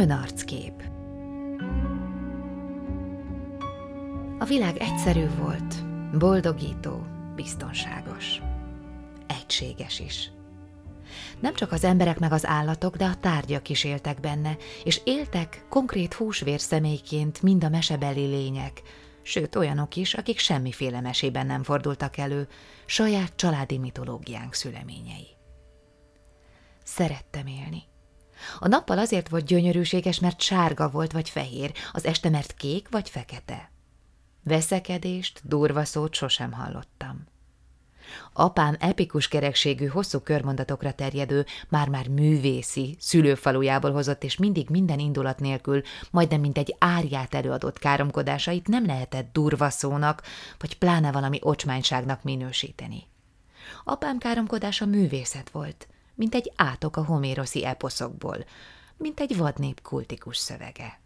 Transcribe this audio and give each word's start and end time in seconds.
Önarckép 0.00 0.82
A 4.38 4.44
világ 4.44 4.76
egyszerű 4.76 5.26
volt, 5.38 5.84
boldogító, 6.18 7.06
biztonságos. 7.34 8.40
Egységes 9.26 9.98
is. 9.98 10.30
Nem 11.40 11.54
csak 11.54 11.72
az 11.72 11.84
emberek 11.84 12.18
meg 12.18 12.32
az 12.32 12.46
állatok, 12.46 12.96
de 12.96 13.04
a 13.04 13.14
tárgyak 13.14 13.68
is 13.68 13.84
éltek 13.84 14.20
benne, 14.20 14.56
és 14.84 15.00
éltek 15.04 15.64
konkrét 15.68 16.14
húsvér 16.14 16.60
személyként 16.60 17.42
mind 17.42 17.64
a 17.64 17.68
mesebeli 17.68 18.26
lények, 18.26 18.82
sőt 19.22 19.56
olyanok 19.56 19.96
is, 19.96 20.14
akik 20.14 20.38
semmiféle 20.38 21.00
mesében 21.00 21.46
nem 21.46 21.62
fordultak 21.62 22.16
elő, 22.16 22.48
saját 22.86 23.32
családi 23.36 23.78
mitológiánk 23.78 24.54
szüleményei. 24.54 25.28
Szerettem 26.84 27.46
élni. 27.46 27.89
A 28.62 28.68
nappal 28.68 28.98
azért 28.98 29.28
volt 29.28 29.44
gyönyörűséges, 29.44 30.20
mert 30.20 30.40
sárga 30.40 30.90
volt 30.90 31.12
vagy 31.12 31.28
fehér, 31.28 31.72
az 31.92 32.04
este 32.04 32.28
mert 32.28 32.54
kék 32.54 32.88
vagy 32.90 33.08
fekete. 33.08 33.70
Veszekedést, 34.42 35.40
durva 35.44 35.84
szót 35.84 36.14
sosem 36.14 36.52
hallottam. 36.52 37.24
Apám 38.32 38.76
epikus 38.78 39.28
kerekségű, 39.28 39.86
hosszú 39.86 40.18
körmondatokra 40.18 40.92
terjedő, 40.92 41.46
már-már 41.68 42.08
művészi, 42.08 42.96
szülőfalujából 42.98 43.92
hozott, 43.92 44.24
és 44.24 44.36
mindig 44.36 44.68
minden 44.68 44.98
indulat 44.98 45.40
nélkül, 45.40 45.82
majdnem 46.10 46.40
mint 46.40 46.58
egy 46.58 46.76
árját 46.78 47.34
előadott 47.34 47.78
káromkodásait 47.78 48.68
nem 48.68 48.86
lehetett 48.86 49.32
durva 49.32 49.70
szónak, 49.70 50.22
vagy 50.58 50.78
pláne 50.78 51.12
valami 51.12 51.38
ocsmányságnak 51.42 52.22
minősíteni. 52.22 53.02
Apám 53.84 54.18
káromkodása 54.18 54.86
művészet 54.86 55.50
volt, 55.50 55.88
mint 56.20 56.34
egy 56.34 56.52
átok 56.56 56.96
a 56.96 57.04
homéroszi 57.04 57.64
eposzokból, 57.64 58.44
mint 58.96 59.20
egy 59.20 59.36
vadnép 59.36 59.82
kultikus 59.82 60.36
szövege. 60.36 61.00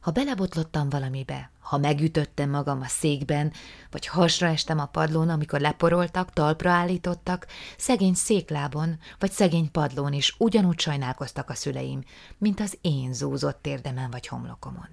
Ha 0.00 0.10
belebotlottam 0.10 0.88
valamibe, 0.88 1.50
ha 1.60 1.78
megütöttem 1.78 2.50
magam 2.50 2.80
a 2.80 2.86
székben, 2.86 3.52
vagy 3.90 4.06
hasra 4.06 4.46
estem 4.46 4.78
a 4.78 4.86
padlón, 4.86 5.28
amikor 5.28 5.60
leporoltak, 5.60 6.32
talpra 6.32 6.70
állítottak, 6.70 7.46
szegény 7.76 8.14
széklábon, 8.14 8.98
vagy 9.18 9.30
szegény 9.30 9.70
padlón 9.70 10.12
is 10.12 10.34
ugyanúgy 10.38 10.78
sajnálkoztak 10.78 11.50
a 11.50 11.54
szüleim, 11.54 12.04
mint 12.38 12.60
az 12.60 12.78
én 12.80 13.12
zúzott 13.12 13.62
térdemen 13.62 14.10
vagy 14.10 14.26
homlokomon. 14.26 14.88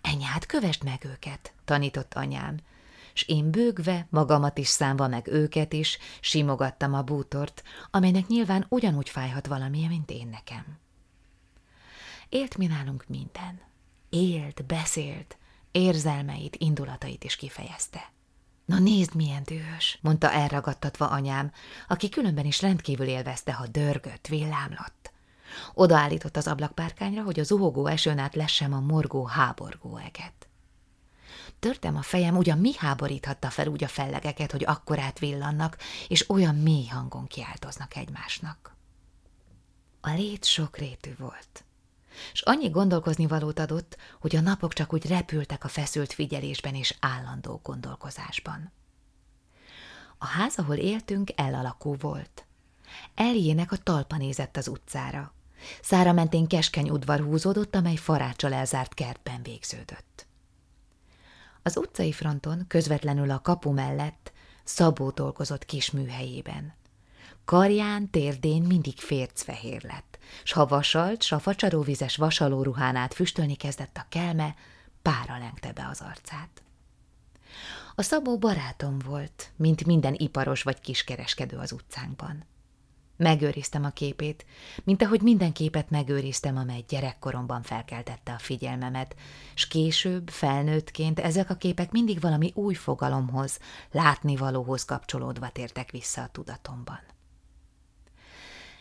Enyát, 0.00 0.46
kövest 0.46 0.84
meg 0.84 1.04
őket, 1.04 1.52
tanított 1.64 2.14
anyám, 2.14 2.56
s 3.14 3.22
én 3.22 3.50
bőgve, 3.50 4.06
magamat 4.10 4.58
is 4.58 4.68
számva 4.68 5.08
meg 5.08 5.26
őket 5.26 5.72
is, 5.72 5.98
simogattam 6.20 6.94
a 6.94 7.02
bútort, 7.02 7.62
amelynek 7.90 8.26
nyilván 8.26 8.66
ugyanúgy 8.68 9.08
fájhat 9.08 9.46
valamilyen, 9.46 9.88
mint 9.88 10.10
én 10.10 10.28
nekem. 10.28 10.78
Élt 12.28 12.56
mi 12.56 12.66
nálunk 12.66 13.04
minden– 13.08 13.60
élt, 14.14 14.64
beszélt, 14.64 15.36
érzelmeit, 15.70 16.56
indulatait 16.56 17.24
is 17.24 17.36
kifejezte. 17.36 18.12
Na 18.64 18.78
nézd, 18.78 19.14
milyen 19.14 19.42
dühös, 19.44 19.98
mondta 20.02 20.30
elragadtatva 20.32 21.06
anyám, 21.06 21.52
aki 21.88 22.08
különben 22.08 22.44
is 22.44 22.60
rendkívül 22.60 23.06
élvezte, 23.06 23.52
ha 23.52 23.66
dörgött, 23.66 24.26
villámlott. 24.26 25.12
Odaállított 25.74 26.36
az 26.36 26.46
ablakpárkányra, 26.46 27.22
hogy 27.22 27.40
a 27.40 27.44
zuhogó 27.44 27.86
esőn 27.86 28.18
át 28.18 28.34
lessem 28.34 28.72
a 28.72 28.80
morgó, 28.80 29.24
háborgó 29.24 29.96
eget. 29.96 30.43
Törtem 31.64 31.96
a 31.96 32.02
fejem, 32.02 32.36
ugyan 32.36 32.58
mi 32.58 32.74
háboríthatta 32.76 33.50
fel 33.50 33.68
úgy 33.68 33.84
a 33.84 33.88
fellegeket, 33.88 34.50
hogy 34.50 34.64
akkorát 34.64 35.18
villannak, 35.18 35.78
és 36.08 36.30
olyan 36.30 36.54
mély 36.54 36.86
hangon 36.86 37.26
kiáltoznak 37.26 37.96
egymásnak. 37.96 38.76
A 40.00 40.10
lét 40.10 40.44
sokrétű 40.44 41.14
volt 41.18 41.64
és 42.32 42.40
annyi 42.40 42.68
gondolkozni 42.68 43.26
valót 43.26 43.58
adott, 43.58 43.96
hogy 44.20 44.36
a 44.36 44.40
napok 44.40 44.72
csak 44.72 44.92
úgy 44.92 45.06
repültek 45.06 45.64
a 45.64 45.68
feszült 45.68 46.12
figyelésben 46.12 46.74
és 46.74 46.94
állandó 47.00 47.60
gondolkozásban. 47.62 48.72
A 50.18 50.26
ház, 50.26 50.58
ahol 50.58 50.76
éltünk, 50.76 51.30
elalakú 51.34 51.96
volt. 51.96 52.46
Eljének 53.14 53.72
a 53.72 53.76
talpa 53.76 54.16
nézett 54.16 54.56
az 54.56 54.68
utcára. 54.68 55.34
Szára 55.82 56.12
mentén 56.12 56.46
keskeny 56.46 56.90
udvar 56.90 57.20
húzódott, 57.20 57.74
amely 57.74 57.96
farácsal 57.96 58.52
elzárt 58.52 58.94
kertben 58.94 59.42
végződött. 59.42 60.23
Az 61.66 61.76
utcai 61.76 62.12
fronton, 62.12 62.64
közvetlenül 62.68 63.30
a 63.30 63.40
kapu 63.40 63.72
mellett, 63.72 64.32
Szabó 64.64 65.10
dolgozott 65.10 65.64
kis 65.64 65.90
műhelyében. 65.90 66.74
Karján, 67.44 68.10
térdén 68.10 68.62
mindig 68.62 68.98
fércfehér 68.98 69.82
lett, 69.82 70.18
s 70.44 70.52
ha 70.52 70.66
vasalt, 70.66 71.22
s 71.22 71.32
a 71.32 71.38
facsaróvizes 71.38 72.16
vasalóruhán 72.16 72.96
át 72.96 73.14
füstölni 73.14 73.54
kezdett 73.54 73.96
a 73.96 74.06
kelme, 74.08 74.54
pára 75.02 75.38
lengte 75.38 75.72
be 75.72 75.88
az 75.90 76.00
arcát. 76.00 76.62
A 77.94 78.02
Szabó 78.02 78.38
barátom 78.38 78.98
volt, 78.98 79.52
mint 79.56 79.84
minden 79.84 80.14
iparos 80.14 80.62
vagy 80.62 80.80
kiskereskedő 80.80 81.56
az 81.56 81.72
utcánkban. 81.72 82.44
Megőriztem 83.16 83.84
a 83.84 83.90
képét, 83.90 84.46
mint 84.84 85.02
ahogy 85.02 85.20
minden 85.20 85.52
képet 85.52 85.90
megőriztem, 85.90 86.56
amely 86.56 86.84
gyerekkoromban 86.88 87.62
felkeltette 87.62 88.32
a 88.32 88.38
figyelmemet, 88.38 89.16
s 89.54 89.66
később, 89.66 90.28
felnőttként 90.28 91.20
ezek 91.20 91.50
a 91.50 91.54
képek 91.54 91.90
mindig 91.90 92.20
valami 92.20 92.52
új 92.54 92.74
fogalomhoz, 92.74 93.58
látnivalóhoz 93.90 94.84
kapcsolódva 94.84 95.48
tértek 95.48 95.90
vissza 95.90 96.22
a 96.22 96.28
tudatomban. 96.32 97.00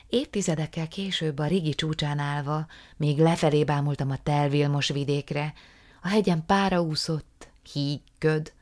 Évtizedekkel 0.07 0.87
később 0.87 1.39
a 1.39 1.47
Rigi 1.47 1.73
csúcsán 1.73 2.19
állva, 2.19 2.65
még 2.97 3.17
lefelé 3.17 3.63
bámultam 3.63 4.11
a 4.11 4.17
telvilmos 4.17 4.87
vidékre, 4.87 5.53
a 6.01 6.07
hegyen 6.07 6.45
pára 6.45 6.81
úszott, 6.81 7.49
híg, 7.73 8.01
köd, 8.17 8.53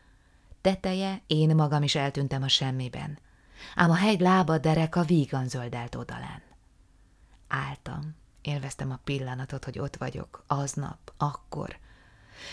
teteje, 0.62 1.22
én 1.28 1.56
magam 1.56 1.84
is 1.84 1.96
eltűntem 1.96 2.44
a 2.44 2.48
semmiben, 2.48 3.20
ám 3.76 3.90
a 3.90 3.96
hegy 3.96 4.20
lába 4.20 4.58
derek 4.58 5.06
vígan 5.06 5.48
zöldelt 5.48 5.96
odalán. 5.96 6.42
Álltam, 7.48 8.16
élveztem 8.42 8.92
a 8.92 9.00
pillanatot, 9.04 9.64
hogy 9.66 9.80
ott 9.80 9.96
vagyok, 9.96 10.44
aznap, 10.48 11.14
akkor, 11.18 11.78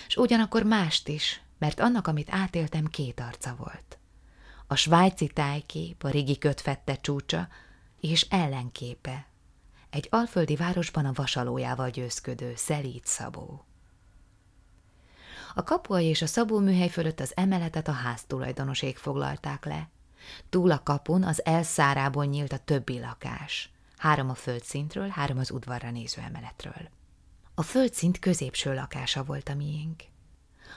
és 0.07 0.17
ugyanakkor 0.17 0.63
mást 0.63 1.09
is, 1.09 1.43
mert 1.59 1.81
annak, 1.81 2.07
amit 2.07 2.31
átéltem, 2.31 2.87
két 2.87 3.21
arca 3.21 3.55
volt. 3.59 3.99
A 4.67 4.75
svájci 4.75 5.27
tájkép, 5.27 6.05
a 6.05 6.09
rigi 6.09 6.39
kötfette 6.39 6.97
csúcsa, 6.97 7.49
és 8.01 8.23
ellenképe, 8.31 9.27
egy 9.91 10.09
alföldi 10.11 10.57
városban 10.57 11.05
a 11.05 11.13
vasalójával 11.15 11.91
győzködő 11.91 12.53
Szelíd 12.57 13.05
Szabó. 13.05 13.65
A 15.55 15.63
kapuai 15.63 16.05
és 16.05 16.23
a 16.23 16.27
Szabó 16.27 16.59
műhely 16.59 16.89
fölött 16.89 17.21
az 17.21 17.33
emeletet 17.37 17.89
a 17.89 17.93
háztulajdonoség 17.93 18.97
foglalták 18.97 19.65
le. 19.65 19.89
Túl 20.51 20.71
a 20.71 20.83
kapun 20.83 21.23
az 21.23 21.45
elszárából 21.45 22.25
nyílt 22.25 22.53
a 22.53 22.59
többi 22.59 23.01
lakás. 23.01 23.71
Három 23.97 24.31
a 24.31 24.35
földszintről, 24.35 25.09
három 25.09 25.39
az 25.39 25.51
udvarra 25.51 25.91
néző 25.91 26.23
emeletről. 26.23 26.89
A 27.55 27.63
földszint 27.63 28.19
középső 28.19 28.75
lakása 28.75 29.25
volt 29.25 29.49
a 29.49 29.55
miénk. 29.55 30.03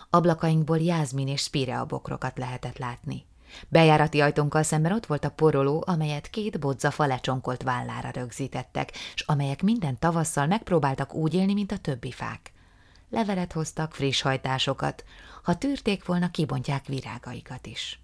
Ablakainkból 0.09 0.77
jázmin 0.79 1.27
és 1.27 1.41
spirea 1.41 1.85
bokrokat 1.85 2.37
lehetett 2.37 2.77
látni. 2.77 3.25
Bejárati 3.67 4.21
ajtónkkal 4.21 4.63
szemben 4.63 4.91
ott 4.91 5.05
volt 5.05 5.25
a 5.25 5.29
poroló, 5.29 5.83
amelyet 5.87 6.29
két 6.29 6.59
bodzafa 6.59 7.05
lecsonkolt 7.05 7.63
vállára 7.63 8.09
rögzítettek, 8.09 8.91
s 9.15 9.21
amelyek 9.21 9.61
minden 9.61 9.99
tavasszal 9.99 10.47
megpróbáltak 10.47 11.13
úgy 11.13 11.33
élni, 11.33 11.53
mint 11.53 11.71
a 11.71 11.77
többi 11.77 12.11
fák. 12.11 12.51
Levelet 13.09 13.53
hoztak, 13.53 13.93
friss 13.93 14.21
hajtásokat, 14.21 15.03
ha 15.43 15.57
tűrték 15.57 16.05
volna, 16.05 16.31
kibontják 16.31 16.85
virágaikat 16.85 17.67
is. 17.67 17.99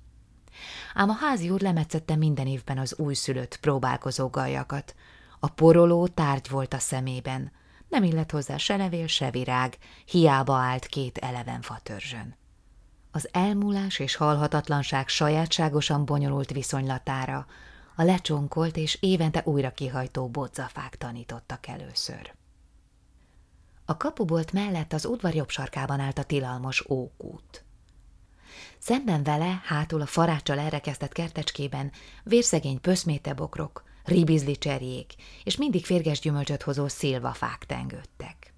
Ám 0.93 1.09
a 1.09 1.13
házi 1.13 1.49
úr 1.49 1.61
lemetszette 1.61 2.15
minden 2.15 2.47
évben 2.47 2.77
az 2.77 2.95
újszülött 2.97 3.57
próbálkozó 3.57 4.27
gajakat. 4.27 4.95
A 5.39 5.49
poroló 5.49 6.07
tárgy 6.07 6.49
volt 6.49 6.73
a 6.73 6.79
szemében, 6.79 7.51
nem 7.89 8.03
illett 8.03 8.31
hozzá 8.31 8.57
se 8.57 8.75
levél, 8.75 9.07
se 9.07 9.31
virág, 9.31 9.77
hiába 10.05 10.55
állt 10.55 10.85
két 10.85 11.17
eleven 11.17 11.61
fatörzsön 11.61 12.37
az 13.17 13.29
elmúlás 13.31 13.99
és 13.99 14.15
halhatatlanság 14.15 15.07
sajátságosan 15.07 16.05
bonyolult 16.05 16.51
viszonylatára 16.51 17.45
a 17.95 18.03
lecsonkolt 18.03 18.77
és 18.77 18.97
évente 19.01 19.41
újra 19.45 19.71
kihajtó 19.71 20.27
bodzafák 20.27 20.97
tanítottak 20.97 21.67
először. 21.67 22.33
A 23.85 23.97
kapubolt 23.97 24.51
mellett 24.51 24.93
az 24.93 25.05
udvar 25.05 25.35
jobb 25.35 25.49
sarkában 25.49 25.99
állt 25.99 26.17
a 26.17 26.23
tilalmos 26.23 26.89
ókút. 26.89 27.65
Szemben 28.87 29.23
vele, 29.23 29.61
hátul 29.63 30.01
a 30.01 30.05
faráccsal 30.05 30.59
elrekesztett 30.59 31.11
kertecskében 31.11 31.91
vérszegény 32.23 32.81
pöszmétebokrok, 32.81 33.83
ribizli 34.03 34.57
cserjék 34.57 35.13
és 35.43 35.57
mindig 35.57 35.85
férges 35.85 36.19
gyümölcsöt 36.19 36.61
hozó 36.63 36.87
szilvafák 36.87 37.65
tengődtek. 37.65 38.53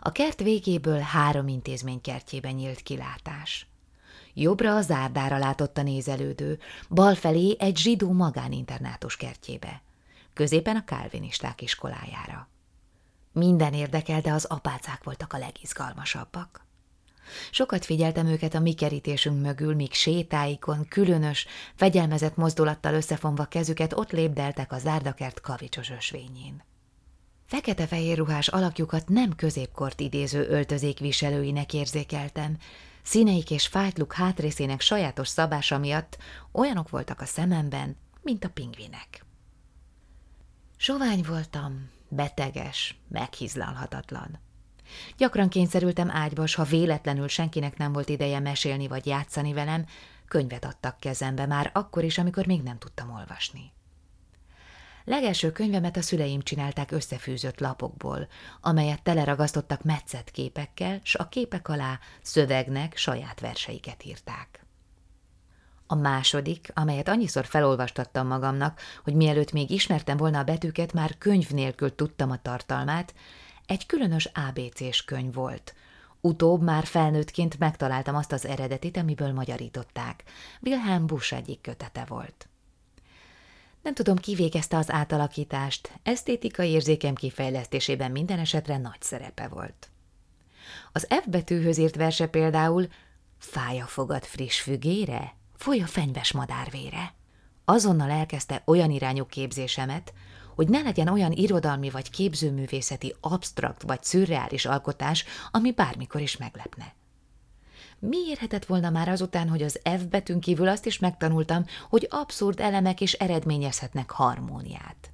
A 0.00 0.12
kert 0.12 0.42
végéből 0.42 0.98
három 0.98 1.48
intézmény 1.48 2.00
kertjében 2.00 2.54
nyílt 2.54 2.80
kilátás. 2.80 3.66
Jobbra 4.34 4.76
a 4.76 4.80
zárdára 4.80 5.38
látott 5.38 5.78
a 5.78 5.82
nézelődő, 5.82 6.58
bal 6.88 7.14
felé 7.14 7.56
egy 7.58 7.76
zsidó 7.76 8.12
magáninternátus 8.12 9.16
kertjébe, 9.16 9.82
középen 10.32 10.76
a 10.76 10.84
kálvinisták 10.84 11.62
iskolájára. 11.62 12.48
Minden 13.32 13.72
érdekel, 13.74 14.20
de 14.20 14.32
az 14.32 14.44
apácák 14.44 15.04
voltak 15.04 15.32
a 15.32 15.38
legizgalmasabbak. 15.38 16.66
Sokat 17.50 17.84
figyeltem 17.84 18.26
őket 18.26 18.54
a 18.54 18.60
mi 18.60 18.72
kerítésünk 18.72 19.42
mögül, 19.42 19.74
míg 19.74 19.92
sétáikon, 19.92 20.86
különös, 20.88 21.46
fegyelmezett 21.74 22.36
mozdulattal 22.36 22.94
összefonva 22.94 23.44
kezüket 23.44 23.92
ott 23.92 24.10
lépdeltek 24.10 24.72
a 24.72 24.78
zárdakert 24.78 25.40
kavicsos 25.40 25.90
ösvényén. 25.90 26.62
Fekete-fehér 27.46 28.16
ruhás 28.16 28.48
alakjukat 28.48 29.08
nem 29.08 29.34
középkort 29.36 30.00
idéző 30.00 30.48
öltözék 30.48 30.98
viselőinek 30.98 31.74
érzékeltem, 31.74 32.56
színeik 33.02 33.50
és 33.50 33.66
fájtluk 33.66 34.12
hátrészének 34.12 34.80
sajátos 34.80 35.28
szabása 35.28 35.78
miatt 35.78 36.18
olyanok 36.52 36.88
voltak 36.88 37.20
a 37.20 37.24
szememben, 37.24 37.96
mint 38.22 38.44
a 38.44 38.48
pingvinek. 38.48 39.24
Sovány 40.76 41.24
voltam, 41.28 41.90
beteges, 42.08 42.98
meghizlalhatatlan. 43.08 44.38
Gyakran 45.16 45.48
kényszerültem 45.48 46.10
ágyba, 46.10 46.46
s 46.46 46.54
ha 46.54 46.64
véletlenül 46.64 47.28
senkinek 47.28 47.76
nem 47.76 47.92
volt 47.92 48.08
ideje 48.08 48.40
mesélni 48.40 48.88
vagy 48.88 49.06
játszani 49.06 49.52
velem, 49.52 49.86
könyvet 50.28 50.64
adtak 50.64 51.00
kezembe 51.00 51.46
már 51.46 51.70
akkor 51.74 52.04
is, 52.04 52.18
amikor 52.18 52.46
még 52.46 52.62
nem 52.62 52.78
tudtam 52.78 53.10
olvasni. 53.10 53.72
Legelső 55.04 55.52
könyvemet 55.52 55.96
a 55.96 56.02
szüleim 56.02 56.42
csinálták 56.42 56.90
összefűzött 56.90 57.60
lapokból, 57.60 58.28
amelyet 58.60 59.02
teleragasztottak 59.02 59.82
metszett 59.82 60.30
képekkel, 60.30 61.00
s 61.02 61.14
a 61.14 61.28
képek 61.28 61.68
alá 61.68 61.98
szövegnek 62.22 62.96
saját 62.96 63.40
verseiket 63.40 64.04
írták. 64.04 64.66
A 65.86 65.94
második, 65.94 66.70
amelyet 66.74 67.08
annyiszor 67.08 67.46
felolvastattam 67.46 68.26
magamnak, 68.26 68.80
hogy 69.04 69.14
mielőtt 69.14 69.52
még 69.52 69.70
ismertem 69.70 70.16
volna 70.16 70.38
a 70.38 70.44
betűket, 70.44 70.92
már 70.92 71.18
könyv 71.18 71.50
nélkül 71.50 71.94
tudtam 71.94 72.30
a 72.30 72.42
tartalmát, 72.42 73.14
egy 73.68 73.86
különös 73.86 74.30
ABC-s 74.34 75.04
könyv 75.04 75.34
volt. 75.34 75.74
Utóbb 76.20 76.62
már 76.62 76.84
felnőttként 76.84 77.58
megtaláltam 77.58 78.14
azt 78.14 78.32
az 78.32 78.46
eredetit, 78.46 78.96
amiből 78.96 79.32
magyarították. 79.32 80.22
Wilhelm 80.60 81.06
Busch 81.06 81.34
egyik 81.34 81.60
kötete 81.60 82.04
volt. 82.04 82.48
Nem 83.82 83.94
tudom, 83.94 84.16
ki 84.16 84.34
végezte 84.34 84.76
az 84.76 84.90
átalakítást, 84.90 85.92
esztétikai 86.02 86.70
érzékem 86.70 87.14
kifejlesztésében 87.14 88.10
minden 88.10 88.38
esetre 88.38 88.76
nagy 88.76 89.02
szerepe 89.02 89.48
volt. 89.48 89.88
Az 90.92 91.06
F 91.22 91.26
betűhöz 91.26 91.78
írt 91.78 91.96
verse 91.96 92.26
például 92.26 92.88
Fája 93.38 93.86
fogad 93.86 94.24
friss 94.24 94.60
fügére, 94.60 95.34
foly 95.56 95.80
a 95.80 95.86
fenyves 95.86 96.32
madárvére. 96.32 97.14
Azonnal 97.64 98.10
elkezdte 98.10 98.62
olyan 98.64 98.90
irányú 98.90 99.26
képzésemet, 99.26 100.12
hogy 100.58 100.68
ne 100.68 100.82
legyen 100.82 101.08
olyan 101.08 101.32
irodalmi 101.32 101.90
vagy 101.90 102.10
képzőművészeti 102.10 103.14
absztrakt 103.20 103.82
vagy 103.82 104.02
szürreális 104.02 104.66
alkotás, 104.66 105.24
ami 105.50 105.72
bármikor 105.72 106.20
is 106.20 106.36
meglepne. 106.36 106.94
Mi 107.98 108.16
érhetett 108.28 108.64
volna 108.64 108.90
már 108.90 109.08
azután, 109.08 109.48
hogy 109.48 109.62
az 109.62 109.80
F 109.98 110.02
betűn 110.02 110.40
kívül 110.40 110.68
azt 110.68 110.86
is 110.86 110.98
megtanultam, 110.98 111.64
hogy 111.88 112.06
abszurd 112.10 112.60
elemek 112.60 113.00
is 113.00 113.12
eredményezhetnek 113.12 114.10
harmóniát. 114.10 115.10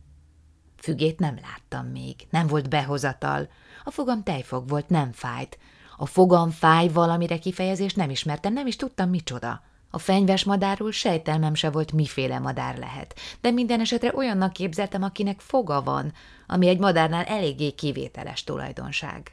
Fügét 0.77 1.19
nem 1.19 1.39
láttam 1.43 1.87
még, 1.87 2.27
nem 2.31 2.47
volt 2.47 2.69
behozatal, 2.69 3.49
a 3.85 3.91
fogam 3.91 4.23
tejfog 4.23 4.69
volt, 4.69 4.89
nem 4.89 5.13
fájt. 5.13 5.59
A 5.97 6.07
fogam 6.07 6.51
fáj 6.51 6.89
valamire 6.89 7.39
kifejezést 7.39 7.97
nem 7.97 8.11
ismertem, 8.11 8.53
nem 8.53 8.67
is 8.67 8.77
tudtam 8.77 9.09
micsoda. 9.09 9.63
A 9.95 9.99
fenyves 9.99 10.45
madárul 10.45 10.93
sejtelmem 10.93 11.55
se 11.55 11.71
volt, 11.71 11.93
miféle 11.93 12.39
madár 12.39 12.79
lehet, 12.79 13.15
de 13.41 13.51
minden 13.51 13.81
esetre 13.81 14.17
olyannak 14.17 14.53
képzeltem, 14.53 15.03
akinek 15.03 15.41
foga 15.41 15.83
van, 15.83 16.13
ami 16.47 16.69
egy 16.69 16.79
madárnál 16.79 17.25
eléggé 17.25 17.71
kivételes 17.71 18.45
tulajdonság. 18.45 19.33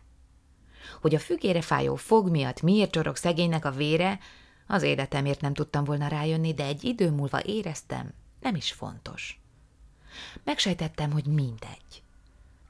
Hogy 1.02 1.16
a 1.16 1.20
fügére 1.20 1.62
fájó 1.62 1.96
fog 1.96 2.30
miatt 2.30 2.62
miért 2.62 2.92
csorog 2.92 3.16
szegénynek 3.16 3.66
a 3.66 3.72
vére, 3.72 4.20
az 4.68 4.84
életemért 4.84 5.42
nem 5.42 5.54
tudtam 5.54 5.84
volna 5.84 6.08
rájönni, 6.08 6.54
de 6.54 6.66
egy 6.66 6.84
idő 6.84 7.12
múlva 7.12 7.44
éreztem, 7.44 8.14
nem 8.40 8.56
is 8.56 8.72
fontos. 8.72 9.42
Megsejtettem, 10.44 11.12
hogy 11.12 11.26
mindegy. 11.26 12.01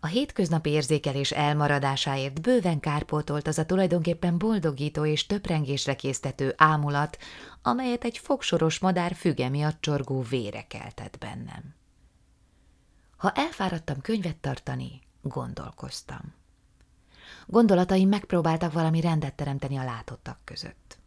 A 0.03 0.07
hétköznapi 0.07 0.69
érzékelés 0.69 1.31
elmaradásáért 1.31 2.41
bőven 2.41 2.79
kárpótolt 2.79 3.47
az 3.47 3.57
a 3.57 3.65
tulajdonképpen 3.65 4.37
boldogító 4.37 5.05
és 5.05 5.25
töprengésre 5.25 5.95
késztető 5.95 6.53
ámulat, 6.57 7.17
amelyet 7.61 8.03
egy 8.03 8.17
fogsoros 8.17 8.79
madár 8.79 9.15
füge 9.15 9.49
miatt 9.49 9.81
csorgó 9.81 10.21
vére 10.21 10.61
keltett 10.67 11.17
bennem. 11.17 11.75
Ha 13.17 13.31
elfáradtam 13.31 14.01
könyvet 14.01 14.37
tartani, 14.37 15.01
gondolkoztam. 15.21 16.33
Gondolataim 17.45 18.09
megpróbáltak 18.09 18.73
valami 18.73 19.01
rendet 19.01 19.35
teremteni 19.35 19.77
a 19.77 19.83
látottak 19.83 20.39
között. 20.43 21.00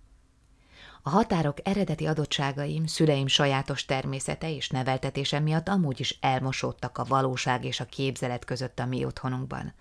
A 1.07 1.11
határok 1.11 1.59
eredeti 1.63 2.07
adottságaim, 2.07 2.87
szüleim 2.87 3.27
sajátos 3.27 3.85
természete 3.85 4.51
és 4.51 4.69
neveltetése 4.69 5.39
miatt 5.39 5.69
amúgy 5.69 6.01
is 6.01 6.19
elmosódtak 6.21 6.99
a 6.99 7.05
valóság 7.05 7.65
és 7.65 7.81
a 7.81 7.85
képzelet 7.85 8.45
között 8.45 8.79
a 8.79 8.87
mi 8.87 9.05
otthonunkban. 9.05 9.75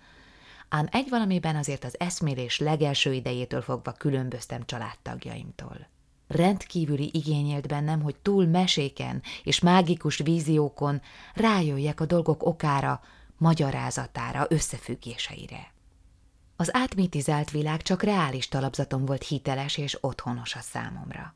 Ám 0.68 0.88
egy 0.90 1.08
valamiben 1.08 1.56
azért 1.56 1.84
az 1.84 2.00
eszmélés 2.00 2.58
legelső 2.58 3.12
idejétől 3.12 3.62
fogva 3.62 3.92
különböztem 3.92 4.64
családtagjaimtól. 4.64 5.88
Rendkívüli 6.28 7.10
igényelt 7.12 7.66
bennem, 7.66 8.02
hogy 8.02 8.16
túl 8.16 8.46
meséken 8.46 9.22
és 9.42 9.60
mágikus 9.60 10.16
víziókon 10.16 11.00
rájöjjek 11.34 12.00
a 12.00 12.06
dolgok 12.06 12.46
okára, 12.46 13.00
magyarázatára, 13.36 14.46
összefüggéseire. 14.48 15.73
Az 16.56 16.74
átmitizált 16.74 17.50
világ 17.50 17.82
csak 17.82 18.02
reális 18.02 18.48
talapzaton 18.48 19.04
volt 19.04 19.22
hiteles 19.22 19.76
és 19.76 19.98
otthonos 20.00 20.54
a 20.54 20.60
számomra. 20.60 21.34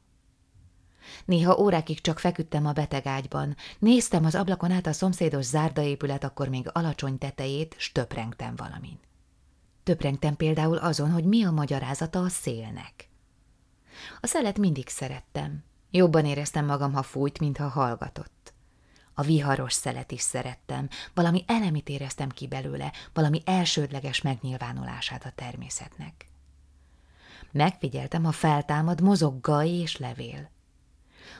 Néha 1.25 1.59
órákig 1.59 2.00
csak 2.00 2.19
feküdtem 2.19 2.67
a 2.67 2.73
betegágyban, 2.73 3.56
néztem 3.79 4.25
az 4.25 4.35
ablakon 4.35 4.70
át 4.70 4.87
a 4.87 4.93
szomszédos 4.93 5.44
zárdaépület 5.44 6.25
akkor 6.25 6.49
még 6.49 6.70
alacsony 6.73 7.19
tetejét, 7.19 7.75
s 7.79 7.93
töprengtem 7.93 8.56
valamin. 8.56 8.99
Töprengtem 9.82 10.37
például 10.37 10.77
azon, 10.77 11.10
hogy 11.10 11.25
mi 11.25 11.44
a 11.44 11.51
magyarázata 11.51 12.20
a 12.20 12.29
szélnek. 12.29 13.08
A 14.20 14.27
szelet 14.27 14.58
mindig 14.58 14.89
szerettem. 14.89 15.65
Jobban 15.91 16.25
éreztem 16.25 16.65
magam, 16.65 16.93
ha 16.93 17.03
fújt, 17.03 17.39
mintha 17.39 17.69
hallgatott. 17.69 18.55
A 19.19 19.22
viharos 19.22 19.72
szelet 19.72 20.13
is 20.13 20.20
szerettem, 20.20 20.89
valami 21.15 21.44
elemit 21.46 21.89
éreztem 21.89 22.29
ki 22.29 22.46
belőle, 22.46 22.93
valami 23.13 23.43
elsődleges 23.44 24.20
megnyilvánulását 24.20 25.25
a 25.25 25.32
természetnek. 25.34 26.27
Megfigyeltem, 27.53 28.25
ha 28.25 28.32
feltámad, 28.32 29.01
mozog 29.01 29.41
gaj 29.41 29.69
és 29.69 29.96
levél. 29.96 30.51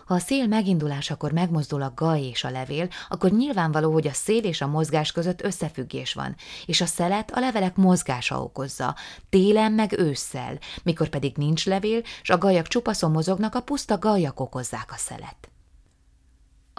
Ha 0.07 0.15
a 0.15 0.19
szél 0.19 0.47
megindulásakor 0.47 1.33
megmozdul 1.33 1.83
a 1.83 1.93
gaj 1.95 2.23
és 2.23 2.45
a 2.45 2.51
levél, 2.51 2.89
akkor 3.09 3.31
nyilvánvaló, 3.31 3.93
hogy 3.93 4.07
a 4.07 4.13
szél 4.13 4.45
és 4.45 4.61
a 4.61 4.67
mozgás 4.67 5.13
között 5.13 5.43
összefüggés 5.43 6.13
van, 6.13 6.37
és 6.67 6.81
a 6.81 6.87
szelet 6.87 7.31
a 7.31 7.41
levelek 7.41 7.77
mozgása 7.77 8.43
okozza, 8.43 8.97
télen 9.29 9.73
meg 9.73 9.99
ősszel, 9.99 10.59
mikor 10.83 11.09
pedig 11.09 11.37
nincs 11.37 11.67
levél, 11.67 12.03
és 12.23 12.31
a 12.31 12.39
gajak 12.39 12.69
csupaszon 12.69 13.11
mozognak, 13.11 13.55
a 13.55 13.63
puszta 13.63 13.99
gajak 13.99 14.41
okozzák 14.41 14.93
a 14.93 14.97
szelet. 14.97 15.51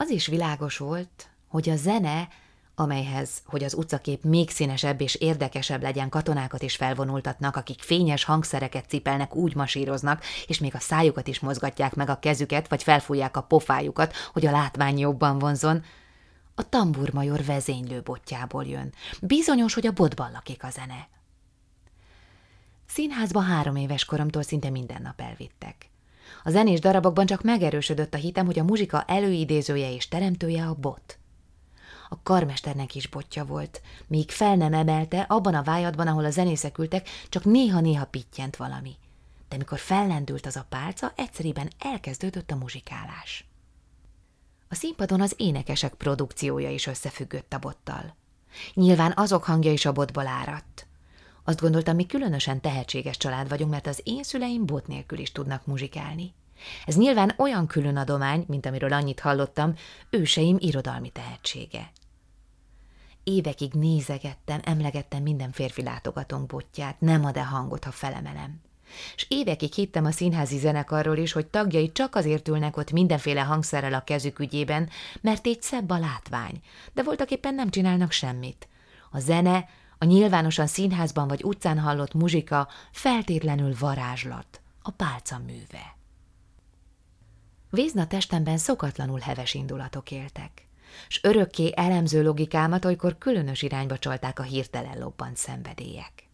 Az 0.02 0.10
is 0.10 0.28
világos 0.28 0.78
volt, 0.78 1.30
hogy 1.48 1.70
a 1.70 1.76
zene, 1.76 2.28
amelyhez, 2.76 3.30
hogy 3.46 3.64
az 3.64 3.74
utcakép 3.74 4.24
még 4.24 4.50
színesebb 4.50 5.02
és 5.02 5.16
érdekesebb 5.16 5.82
legyen, 5.82 6.10
katonákat 6.10 6.62
is 6.62 6.76
felvonultatnak, 6.76 7.56
akik 7.56 7.82
fényes 7.82 8.24
hangszereket 8.24 8.90
cipelnek, 8.90 9.36
úgy 9.36 9.56
masíroznak, 9.56 10.24
és 10.48 10.60
még 10.60 10.76
a 10.76 10.80
szájukat 10.80 11.28
is 11.28 11.40
mozgatják 11.40 11.96
meg 11.96 12.10
a 12.10 12.20
kezüket, 12.20 12.68
vagy 12.68 12.84
felfújják 12.84 13.38
a 13.38 13.42
pofájukat, 13.42 14.14
hogy 14.34 14.46
a 14.46 14.52
látvány 14.52 14.98
jobban 14.98 15.40
vonzon, 15.40 15.84
a 16.56 16.70
tamburmajor 16.70 17.44
vezénylő 17.44 18.02
botjából 18.02 18.66
jön. 18.66 18.94
Bizonyos, 19.22 19.74
hogy 19.74 19.88
a 19.88 19.92
botban 19.92 20.32
lakik 20.32 20.64
a 20.64 20.70
zene. 20.70 21.08
Színházba 22.88 23.40
három 23.42 23.76
éves 23.76 24.06
koromtól 24.06 24.42
szinte 24.42 24.70
minden 24.70 25.02
nap 25.02 25.22
elvittek. 25.22 25.89
A 26.44 26.50
zenés 26.50 26.80
darabokban 26.80 27.26
csak 27.26 27.44
megerősödött 27.44 28.14
a 28.14 28.18
hitem, 28.18 28.46
hogy 28.46 28.60
a 28.60 28.64
muzsika 28.64 29.04
előidézője 29.04 29.94
és 29.94 30.08
teremtője 30.08 30.66
a 30.66 30.74
bot. 30.74 31.18
A 32.10 32.22
karmesternek 32.24 32.96
is 32.96 33.08
botja 33.08 33.46
volt, 33.46 33.82
míg 34.08 34.32
fel 34.32 34.56
nem 34.56 34.74
emelte, 34.74 35.22
abban 35.22 35.56
a 35.56 35.64
vájadban, 35.64 36.08
ahol 36.08 36.26
a 36.26 36.30
zenészek 36.30 36.78
ültek, 36.78 37.10
csak 37.30 37.44
néha-néha 37.44 38.06
pittyent 38.06 38.56
valami. 38.56 38.96
De 39.50 39.58
mikor 39.58 39.80
fellendült 39.80 40.46
az 40.46 40.56
a 40.56 40.66
pálca, 40.70 41.14
egyszerűen 41.16 41.70
elkezdődött 41.80 42.52
a 42.52 42.56
muzsikálás. 42.56 43.46
A 44.70 44.76
színpadon 44.76 45.22
az 45.22 45.34
énekesek 45.38 45.94
produkciója 45.94 46.70
is 46.70 46.88
összefüggött 46.88 47.54
a 47.54 47.60
bottal. 47.60 48.16
Nyilván 48.74 49.14
azok 49.16 49.44
hangja 49.44 49.72
is 49.72 49.86
a 49.86 49.92
botból 49.92 50.28
áradt. 50.28 50.88
Azt 51.50 51.62
gondoltam, 51.62 51.96
mi 51.96 52.06
különösen 52.06 52.62
tehetséges 52.62 53.18
család 53.18 53.50
vagyunk, 53.50 53.72
mert 53.72 53.88
az 53.88 54.02
én 54.04 54.24
szüleim 54.24 54.66
bot 54.66 54.88
nélkül 54.88 55.20
is 55.20 55.32
tudnak 55.32 55.66
muzsikálni. 55.66 56.34
Ez 56.86 56.96
nyilván 56.96 57.34
olyan 57.38 57.68
külön 57.68 57.98
adomány, 57.98 58.44
mint 58.48 58.66
amiről 58.66 58.94
annyit 58.94 59.20
hallottam, 59.20 59.74
őseim 60.10 60.58
irodalmi 60.60 61.10
tehetsége. 61.10 61.92
évekig 63.24 63.74
nézegettem, 63.74 64.60
emlegettem 64.64 65.22
minden 65.22 65.52
férfi 65.52 65.84
látogatónk 65.84 66.46
botját, 66.46 67.00
nem 67.00 67.26
ad-e 67.26 67.44
hangot, 67.44 67.84
ha 67.84 67.92
felemelem. 67.92 68.62
És 69.16 69.26
évekig 69.30 69.74
hittem 69.74 70.06
a 70.06 70.12
színházi 70.12 70.58
zenekarról 70.58 71.18
is, 71.18 71.32
hogy 71.32 71.48
tagjai 71.48 71.92
csak 71.92 72.16
azért 72.16 72.48
ülnek 72.48 72.78
ott 72.78 72.92
mindenféle 72.92 73.42
hangszerrel 73.42 73.94
a 73.94 74.04
kezük 74.04 74.40
ügyében, 74.40 74.90
mert 75.22 75.48
így 75.48 75.62
szebb 75.62 75.90
a 75.90 76.00
látvány, 76.00 76.62
de 76.94 77.04
voltak 77.04 77.32
éppen 77.32 77.56
nem 77.56 77.70
csinálnak 77.70 78.12
semmit. 78.12 78.68
A 79.12 79.20
zene, 79.20 79.70
a 80.02 80.06
nyilvánosan 80.06 80.68
színházban 80.68 81.28
vagy 81.28 81.44
utcán 81.44 81.80
hallott 81.80 82.14
muzsika 82.14 82.68
feltétlenül 82.92 83.76
varázslat, 83.80 84.62
a 84.82 84.92
pálca 84.92 85.38
műve. 85.38 85.98
Vézna 87.70 88.08
testemben 88.08 88.58
szokatlanul 88.58 89.20
heves 89.20 89.54
indulatok 89.54 90.12
éltek, 90.12 90.68
s 91.08 91.20
örökké 91.24 91.72
elemző 91.76 92.24
logikámat 92.24 92.86
olykor 92.86 93.18
különös 93.18 93.62
irányba 93.62 93.98
csalták 93.98 94.40
a 94.40 94.44
hirtelen 94.44 95.00
lobbant 95.00 95.38
szenvedélyek. 95.38 96.28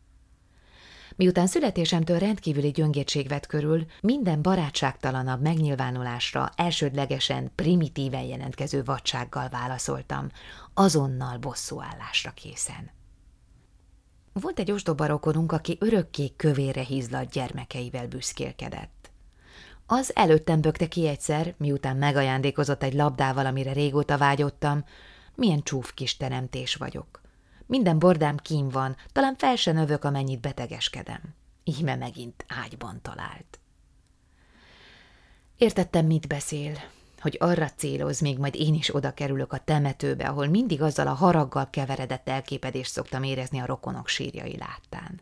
Miután 1.15 1.47
születésemtől 1.47 2.19
rendkívüli 2.19 2.71
gyöngétség 2.71 3.27
vett 3.27 3.45
körül, 3.45 3.85
minden 4.01 4.41
barátságtalanabb 4.41 5.41
megnyilvánulásra 5.41 6.51
elsődlegesen 6.55 7.51
primitíven 7.55 8.23
jelentkező 8.23 8.83
vadsággal 8.83 9.49
válaszoltam, 9.49 10.29
azonnal 10.73 11.37
bosszúállásra 11.37 12.31
készen. 12.31 12.94
Volt 14.41 14.59
egy 14.59 14.71
ostoba 14.71 15.05
rokonunk, 15.05 15.51
aki 15.51 15.77
örökké 15.79 16.35
kövére 16.35 16.81
hízladt 16.81 17.31
gyermekeivel 17.31 18.07
büszkélkedett. 18.07 19.11
Az 19.85 20.15
előttem 20.15 20.61
bökte 20.61 20.87
ki 20.87 21.07
egyszer, 21.07 21.53
miután 21.57 21.97
megajándékozott 21.97 22.83
egy 22.83 22.93
labdával, 22.93 23.45
amire 23.45 23.73
régóta 23.73 24.17
vágyottam, 24.17 24.85
milyen 25.35 25.63
csúf 25.63 25.93
kis 25.93 26.17
teremtés 26.17 26.75
vagyok. 26.75 27.21
Minden 27.65 27.99
bordám 27.99 28.37
kín 28.37 28.69
van, 28.69 28.95
talán 29.11 29.35
fel 29.35 29.55
se 29.55 29.71
növök, 29.71 30.03
amennyit 30.03 30.41
betegeskedem. 30.41 31.21
Íme 31.63 31.95
megint 31.95 32.45
ágyban 32.47 33.01
talált. 33.01 33.59
Értettem, 35.57 36.05
mit 36.05 36.27
beszél, 36.27 36.73
hogy 37.25 37.37
arra 37.39 37.69
céloz, 37.69 38.19
még 38.19 38.37
majd 38.37 38.55
én 38.55 38.73
is 38.73 38.95
oda 38.95 39.13
kerülök 39.13 39.53
a 39.53 39.57
temetőbe, 39.57 40.27
ahol 40.27 40.47
mindig 40.47 40.81
azzal 40.81 41.07
a 41.07 41.13
haraggal 41.13 41.69
keveredett 41.69 42.29
elképedést 42.29 42.91
szoktam 42.91 43.23
érezni 43.23 43.59
a 43.59 43.65
rokonok 43.65 44.07
sírjai 44.07 44.57
láttán. 44.57 45.21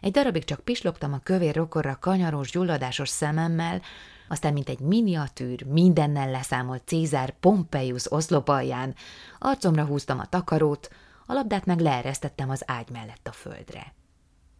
Egy 0.00 0.10
darabig 0.10 0.44
csak 0.44 0.60
pislogtam 0.60 1.12
a 1.12 1.20
kövér 1.22 1.54
rokorra 1.54 1.98
kanyaros, 2.00 2.50
gyulladásos 2.50 3.08
szememmel, 3.08 3.82
aztán 4.28 4.52
mint 4.52 4.68
egy 4.68 4.80
miniatűr, 4.80 5.62
mindennel 5.62 6.30
leszámolt 6.30 6.86
Cézár 6.86 7.34
Pompeius 7.40 8.12
oszlopalján, 8.12 8.94
arcomra 9.38 9.84
húztam 9.84 10.18
a 10.18 10.26
takarót, 10.26 10.90
a 11.26 11.32
labdát 11.32 11.64
meg 11.64 11.80
leeresztettem 11.80 12.50
az 12.50 12.62
ágy 12.66 12.90
mellett 12.90 13.26
a 13.26 13.32
földre. 13.32 13.94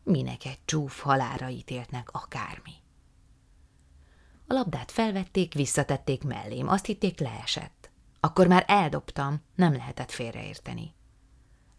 Minek 0.02 0.44
egy 0.44 0.58
csúf 0.64 1.00
halára 1.00 1.48
ítéltnek 1.48 2.08
akármi. 2.12 2.72
A 4.50 4.54
labdát 4.54 4.90
felvették, 4.90 5.54
visszatették 5.54 6.24
mellém, 6.24 6.68
azt 6.68 6.84
hitték 6.84 7.18
leesett. 7.20 7.90
Akkor 8.20 8.46
már 8.46 8.64
eldobtam, 8.66 9.42
nem 9.54 9.72
lehetett 9.72 10.10
félreérteni. 10.10 10.94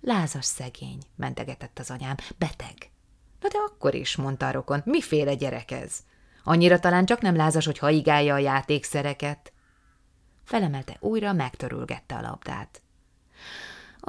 Lázas 0.01 0.45
szegény, 0.45 0.99
mentegetett 1.15 1.79
az 1.79 1.89
anyám, 1.89 2.15
beteg. 2.37 2.91
Na 3.39 3.47
de 3.47 3.57
akkor 3.67 3.93
is, 3.93 4.15
mondta 4.15 4.47
a 4.47 4.51
rokon, 4.51 4.81
miféle 4.85 5.35
gyerek 5.35 5.71
ez? 5.71 5.99
Annyira 6.43 6.79
talán 6.79 7.05
csak 7.05 7.21
nem 7.21 7.35
lázas, 7.35 7.65
hogy 7.65 7.77
haigálja 7.77 8.33
a 8.33 8.37
játékszereket. 8.37 9.53
Felemelte 10.43 10.97
újra, 10.99 11.33
megtörülgette 11.33 12.15
a 12.15 12.21
labdát. 12.21 12.81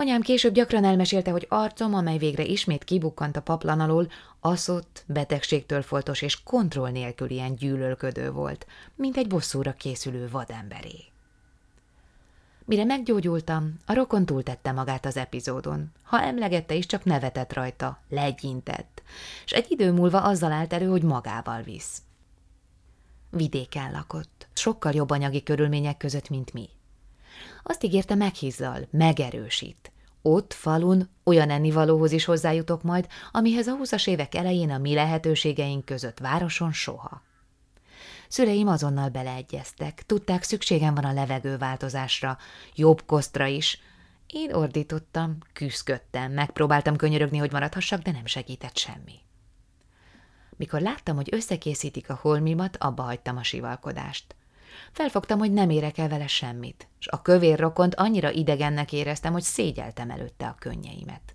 Anyám 0.00 0.20
később 0.20 0.54
gyakran 0.54 0.84
elmesélte, 0.84 1.30
hogy 1.30 1.46
arcom, 1.48 1.94
amely 1.94 2.18
végre 2.18 2.44
ismét 2.44 2.84
kibukkant 2.84 3.36
a 3.36 3.42
paplan 3.42 3.80
alól, 3.80 4.08
aszott, 4.40 5.04
betegségtől 5.06 5.82
foltos 5.82 6.22
és 6.22 6.42
kontroll 6.42 6.90
nélkül 6.90 7.30
ilyen 7.30 7.54
gyűlölködő 7.54 8.30
volt, 8.30 8.66
mint 8.94 9.16
egy 9.16 9.26
bosszúra 9.26 9.72
készülő 9.72 10.28
vademberé. 10.28 11.04
Mire 12.64 12.84
meggyógyultam, 12.84 13.80
a 13.86 13.94
rokon 13.94 14.26
túltette 14.26 14.72
magát 14.72 15.06
az 15.06 15.16
epizódon. 15.16 15.92
Ha 16.02 16.22
emlegette 16.22 16.74
is, 16.74 16.86
csak 16.86 17.04
nevetett 17.04 17.52
rajta, 17.52 17.98
legyintett, 18.08 19.02
és 19.44 19.52
egy 19.52 19.66
idő 19.68 19.92
múlva 19.92 20.22
azzal 20.22 20.52
állt 20.52 20.72
elő, 20.72 20.86
hogy 20.86 21.02
magával 21.02 21.62
visz. 21.62 22.02
Vidéken 23.30 23.92
lakott, 23.92 24.48
sokkal 24.52 24.92
jobb 24.92 25.10
anyagi 25.10 25.42
körülmények 25.42 25.96
között, 25.96 26.28
mint 26.28 26.52
mi. 26.52 26.68
Azt 27.62 27.84
ígérte 27.84 28.14
meghízzal, 28.14 28.86
megerősít. 28.90 29.89
Ott, 30.22 30.52
falun, 30.52 31.08
olyan 31.24 31.50
ennivalóhoz 31.50 32.12
is 32.12 32.24
hozzájutok 32.24 32.82
majd, 32.82 33.06
amihez 33.32 33.66
a 33.66 33.76
húszas 33.76 34.06
évek 34.06 34.34
elején 34.34 34.70
a 34.70 34.78
mi 34.78 34.94
lehetőségeink 34.94 35.84
között 35.84 36.18
városon 36.18 36.72
soha. 36.72 37.22
Szüleim 38.28 38.68
azonnal 38.68 39.08
beleegyeztek, 39.08 40.02
tudták, 40.06 40.42
szükségem 40.42 40.94
van 40.94 41.04
a 41.04 41.12
levegőváltozásra, 41.12 42.38
jobb 42.74 43.02
kosztra 43.06 43.46
is. 43.46 43.80
Én 44.26 44.54
ordítottam, 44.54 45.38
küzdködtem, 45.52 46.32
megpróbáltam 46.32 46.96
könyörögni, 46.96 47.38
hogy 47.38 47.52
maradhassak, 47.52 48.00
de 48.00 48.10
nem 48.10 48.26
segített 48.26 48.76
semmi. 48.76 49.18
Mikor 50.56 50.80
láttam, 50.80 51.16
hogy 51.16 51.28
összekészítik 51.32 52.10
a 52.10 52.18
holmimat, 52.22 52.76
abba 52.76 53.02
hagytam 53.02 53.36
a 53.36 53.42
sivalkodást. 53.42 54.34
Felfogtam, 54.92 55.38
hogy 55.38 55.52
nem 55.52 55.70
érek 55.70 55.98
el 55.98 56.08
vele 56.08 56.26
semmit, 56.26 56.88
és 56.98 57.06
a 57.06 57.22
kövér 57.22 57.58
rokont 57.58 57.94
annyira 57.94 58.30
idegennek 58.30 58.92
éreztem, 58.92 59.32
hogy 59.32 59.42
szégyeltem 59.42 60.10
előtte 60.10 60.46
a 60.46 60.56
könnyeimet. 60.58 61.34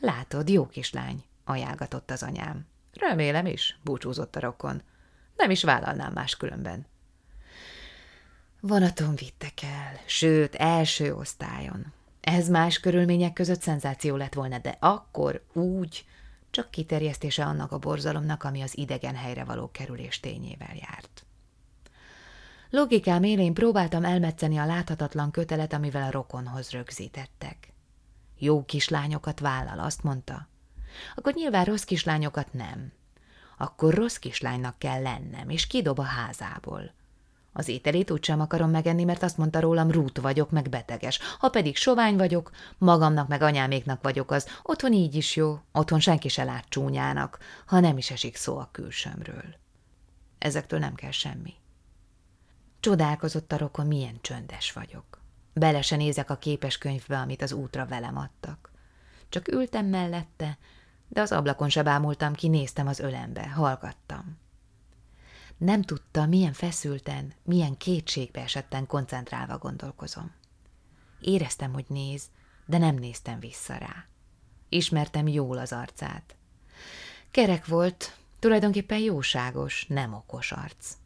Látod, 0.00 0.48
jó 0.48 0.66
kislány, 0.66 1.24
ajánlgatott 1.44 2.10
az 2.10 2.22
anyám. 2.22 2.66
Remélem 2.92 3.46
is, 3.46 3.78
búcsúzott 3.82 4.36
a 4.36 4.40
rokon. 4.40 4.82
Nem 5.36 5.50
is 5.50 5.64
vállalnám 5.64 6.12
máskülönben. 6.12 6.86
Vonaton 8.60 9.14
vittek 9.14 9.62
el, 9.62 10.00
sőt, 10.06 10.54
első 10.54 11.14
osztályon. 11.14 11.92
Ez 12.20 12.48
más 12.48 12.80
körülmények 12.80 13.32
között 13.32 13.60
szenzáció 13.60 14.16
lett 14.16 14.34
volna, 14.34 14.58
de 14.58 14.76
akkor 14.80 15.44
úgy, 15.52 16.04
csak 16.50 16.70
kiterjesztése 16.70 17.44
annak 17.44 17.72
a 17.72 17.78
borzalomnak, 17.78 18.44
ami 18.44 18.62
az 18.62 18.78
idegen 18.78 19.14
helyre 19.14 19.44
való 19.44 19.70
kerülés 19.70 20.20
tényével 20.20 20.74
járt. 20.74 21.24
Logikám 22.70 23.22
élén 23.22 23.54
próbáltam 23.54 24.04
elmetszeni 24.04 24.56
a 24.56 24.66
láthatatlan 24.66 25.30
kötelet, 25.30 25.72
amivel 25.72 26.02
a 26.02 26.10
rokonhoz 26.10 26.70
rögzítettek. 26.70 27.72
Jó 28.38 28.64
kislányokat 28.64 29.40
vállal, 29.40 29.78
azt 29.78 30.02
mondta. 30.02 30.48
Akkor 31.14 31.34
nyilván 31.34 31.64
rossz 31.64 31.82
kislányokat 31.82 32.52
nem. 32.52 32.92
Akkor 33.58 33.94
rossz 33.94 34.16
kislánynak 34.16 34.78
kell 34.78 35.02
lennem, 35.02 35.48
és 35.48 35.66
kidob 35.66 35.98
a 35.98 36.02
házából. 36.02 36.92
Az 37.52 37.68
ételét 37.68 38.10
úgysem 38.10 38.40
akarom 38.40 38.70
megenni, 38.70 39.04
mert 39.04 39.22
azt 39.22 39.36
mondta 39.36 39.60
rólam, 39.60 39.90
rút 39.90 40.18
vagyok, 40.18 40.50
meg 40.50 40.68
beteges. 40.68 41.18
Ha 41.38 41.48
pedig 41.48 41.76
sovány 41.76 42.16
vagyok, 42.16 42.50
magamnak 42.78 43.28
meg 43.28 43.42
anyáméknak 43.42 44.02
vagyok 44.02 44.30
az, 44.30 44.46
otthon 44.62 44.92
így 44.92 45.14
is 45.14 45.36
jó, 45.36 45.58
otthon 45.72 46.00
senki 46.00 46.28
se 46.28 46.44
lát 46.44 46.64
csúnyának, 46.68 47.38
ha 47.66 47.80
nem 47.80 47.96
is 47.96 48.10
esik 48.10 48.36
szó 48.36 48.58
a 48.58 48.68
külsőmről. 48.72 49.44
Ezektől 50.38 50.78
nem 50.78 50.94
kell 50.94 51.10
semmi. 51.10 51.59
Csodálkozott 52.80 53.52
a 53.52 53.56
rokon, 53.56 53.86
milyen 53.86 54.18
csöndes 54.20 54.72
vagyok. 54.72 55.22
Bele 55.52 55.82
se 55.82 55.96
nézek 55.96 56.30
a 56.30 56.36
képeskönyvbe, 56.36 57.18
amit 57.18 57.42
az 57.42 57.52
útra 57.52 57.86
velem 57.86 58.16
adtak. 58.16 58.70
Csak 59.28 59.48
ültem 59.48 59.86
mellette, 59.86 60.58
de 61.08 61.20
az 61.20 61.32
ablakon 61.32 61.68
se 61.68 61.82
bámultam 61.82 62.34
ki, 62.34 62.48
néztem 62.48 62.86
az 62.86 62.98
ölembe, 62.98 63.48
hallgattam. 63.48 64.38
Nem 65.56 65.82
tudta, 65.82 66.26
milyen 66.26 66.52
feszülten, 66.52 67.32
milyen 67.42 67.76
kétségbe 67.76 68.40
esetten 68.40 68.86
koncentrálva 68.86 69.58
gondolkozom. 69.58 70.34
Éreztem, 71.20 71.72
hogy 71.72 71.86
néz, 71.88 72.22
de 72.66 72.78
nem 72.78 72.94
néztem 72.94 73.40
vissza 73.40 73.76
rá. 73.76 74.06
Ismertem 74.68 75.28
jól 75.28 75.58
az 75.58 75.72
arcát. 75.72 76.36
Kerek 77.30 77.66
volt, 77.66 78.16
tulajdonképpen 78.38 78.98
jóságos, 78.98 79.86
nem 79.86 80.14
okos 80.14 80.52
arc. 80.52 80.96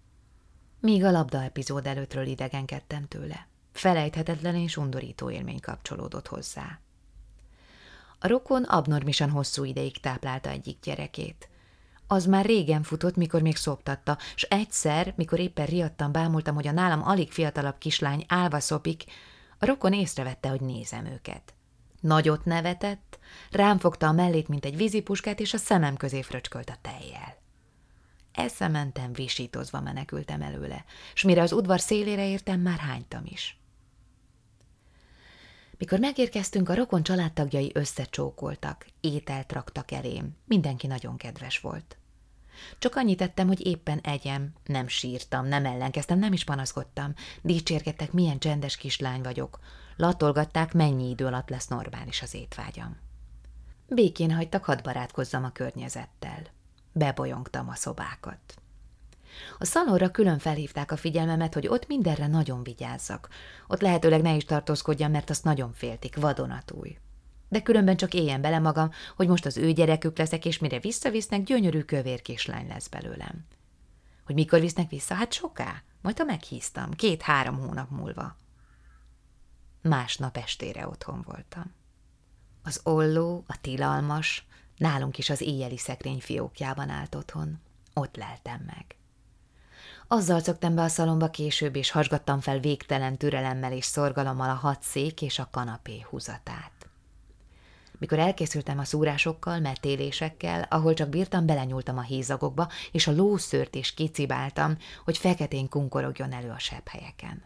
Míg 0.85 1.05
a 1.05 1.11
labda 1.11 1.43
epizód 1.43 1.87
előttről 1.87 2.27
idegenkedtem 2.27 3.09
tőle. 3.09 3.47
Felejthetetlen 3.73 4.55
és 4.55 4.77
undorító 4.77 5.31
élmény 5.31 5.61
kapcsolódott 5.61 6.27
hozzá. 6.27 6.81
A 8.19 8.27
rokon 8.29 8.63
abnormisan 8.63 9.31
hosszú 9.31 9.65
ideig 9.65 10.01
táplálta 10.01 10.51
egyik 10.51 10.79
gyerekét. 10.83 11.49
Az 12.07 12.27
már 12.27 12.45
régen 12.45 12.83
futott, 12.83 13.17
mikor 13.17 13.43
még 13.43 13.57
szoptatta, 13.57 14.19
s 14.35 14.43
egyszer, 14.43 15.13
mikor 15.17 15.39
éppen 15.39 15.67
riadtan 15.67 16.13
bámultam, 16.13 16.55
hogy 16.55 16.67
a 16.67 16.73
nálam 16.73 17.03
alig 17.03 17.33
fiatalabb 17.33 17.79
kislány 17.79 18.25
álva 18.29 18.61
szopik, 18.61 19.05
a 19.59 19.67
rokon 19.67 19.93
észrevette, 19.93 20.49
hogy 20.49 20.61
nézem 20.61 21.07
őket. 21.07 21.55
Nagyot 22.01 22.45
nevetett, 22.45 23.19
rám 23.51 23.79
fogta 23.79 24.07
a 24.07 24.13
mellét, 24.13 24.49
mint 24.49 24.65
egy 24.65 24.77
vízipuskát, 24.77 25.41
és 25.41 25.55
a 25.55 25.59
szemem 25.59 25.97
közé 25.97 26.23
fröcskölt 26.23 26.71
a 26.71 26.79
tejjel. 26.83 27.43
Eszementem, 28.35 29.13
visítozva 29.13 29.81
menekültem 29.81 30.43
előle, 30.43 30.85
s 31.15 31.23
mire 31.23 31.43
az 31.43 31.53
udvar 31.53 31.81
szélére 31.81 32.29
értem, 32.29 32.61
már 32.61 32.79
hánytam 32.79 33.23
is. 33.25 33.59
Mikor 35.79 35.99
megérkeztünk, 35.99 36.69
a 36.69 36.75
rokon 36.75 37.03
családtagjai 37.03 37.71
összecsókoltak, 37.75 38.87
ételt 39.01 39.53
raktak 39.53 39.91
elém, 39.91 40.37
mindenki 40.47 40.87
nagyon 40.87 41.17
kedves 41.17 41.59
volt. 41.59 41.97
Csak 42.79 42.97
annyit 42.97 43.19
tettem, 43.19 43.47
hogy 43.47 43.67
éppen 43.67 43.99
egyem, 43.99 44.53
nem 44.65 44.89
sírtam, 44.89 45.47
nem 45.47 45.67
ellenkeztem, 45.67 46.19
nem 46.19 46.33
is 46.33 46.45
panaszkodtam, 46.45 47.15
dicsérgettek, 47.43 48.13
milyen 48.13 48.39
csendes 48.39 48.77
kislány 48.77 49.23
vagyok, 49.23 49.59
latolgatták, 49.97 50.73
mennyi 50.73 51.11
idő 51.11 51.27
alatt 51.27 51.49
lesz 51.49 51.67
normális 51.67 52.23
az 52.23 52.35
étvágyam. 52.35 52.97
Békén 53.89 54.35
hagytak, 54.35 54.65
hadd 54.65 54.83
barátkozzam 54.83 55.45
a 55.45 55.53
környezettel. 55.53 56.43
Bebolyongtam 56.97 57.69
a 57.69 57.75
szobákat. 57.75 58.55
A 59.59 59.65
szalonra 59.65 60.11
külön 60.11 60.39
felhívták 60.39 60.91
a 60.93 60.97
figyelmemet, 60.97 61.55
hogy 61.55 61.67
ott 61.67 61.87
mindenre 61.87 62.27
nagyon 62.27 62.63
vigyázzak. 62.63 63.29
Ott 63.67 63.81
lehetőleg 63.81 64.23
ne 64.23 64.35
is 64.35 64.45
tartózkodjam, 64.45 65.11
mert 65.11 65.31
azt 65.31 65.45
nagyon 65.45 65.73
féltik, 65.73 66.17
vadonatúj. 66.17 66.99
De 67.49 67.63
különben 67.63 67.97
csak 67.97 68.15
éljen 68.15 68.41
bele 68.41 68.59
magam, 68.59 68.91
hogy 69.17 69.29
most 69.29 69.47
az 69.47 69.57
ő 69.57 69.73
gyerekük 69.73 70.19
leszek, 70.19 70.45
és 70.45 70.59
mire 70.59 70.79
visszavisznek, 70.79 71.43
gyönyörű 71.43 71.81
kövér 71.81 72.23
kislány 72.23 72.69
lesz 72.69 72.89
belőlem. 72.89 73.47
Hogy 74.25 74.35
mikor 74.35 74.61
visznek 74.61 74.91
vissza? 74.91 75.15
Hát 75.15 75.33
soká. 75.33 75.83
Majd 76.03 76.19
ha 76.19 76.25
meghíztam, 76.25 76.91
két-három 76.91 77.59
hónap 77.59 77.91
múlva. 77.91 78.37
Másnap 79.83 80.37
estére 80.37 80.89
otthon 80.89 81.23
voltam. 81.27 81.75
Az 82.63 82.81
olló, 82.85 83.45
a 83.47 83.61
tilalmas, 83.61 84.47
nálunk 84.77 85.19
is 85.19 85.31
az 85.31 85.41
éjjeli 85.41 85.77
szekrény 85.77 86.21
fiókjában 86.21 86.89
állt 86.89 87.15
otthon. 87.15 87.61
Ott 87.95 88.17
leltem 88.17 88.63
meg. 88.67 88.97
Azzal 90.09 90.41
szoktam 90.41 90.75
be 90.75 90.83
a 90.83 90.89
szalomba 90.89 91.31
később, 91.31 91.77
és 91.77 91.91
hasgattam 91.91 92.41
fel 92.41 92.59
végtelen 92.59 93.17
türelemmel 93.17 93.73
és 93.73 93.85
szorgalommal 93.85 94.51
a 94.51 94.55
hat 94.55 94.83
szék 94.83 95.23
és 95.23 95.39
a 95.39 95.49
kanapé 95.51 96.07
húzatát. 96.11 96.73
Mikor 97.99 98.19
elkészültem 98.19 98.79
a 98.79 98.85
szúrásokkal, 98.85 99.59
metélésekkel, 99.59 100.67
ahol 100.71 100.95
csak 100.95 101.09
bírtam, 101.09 101.47
belenyúltam 101.47 101.99
a 101.99 102.03
hézagokba, 102.03 102.69
és 102.93 103.07
a 103.07 103.13
lószőrt 103.13 103.75
is 103.75 103.95
kicibáltam, 103.95 104.77
hogy 105.05 105.19
feketén 105.19 105.69
kunkorogjon 105.69 106.33
elő 106.33 106.51
a 106.51 106.59
sebb 106.59 106.89
helyeken. 106.89 107.43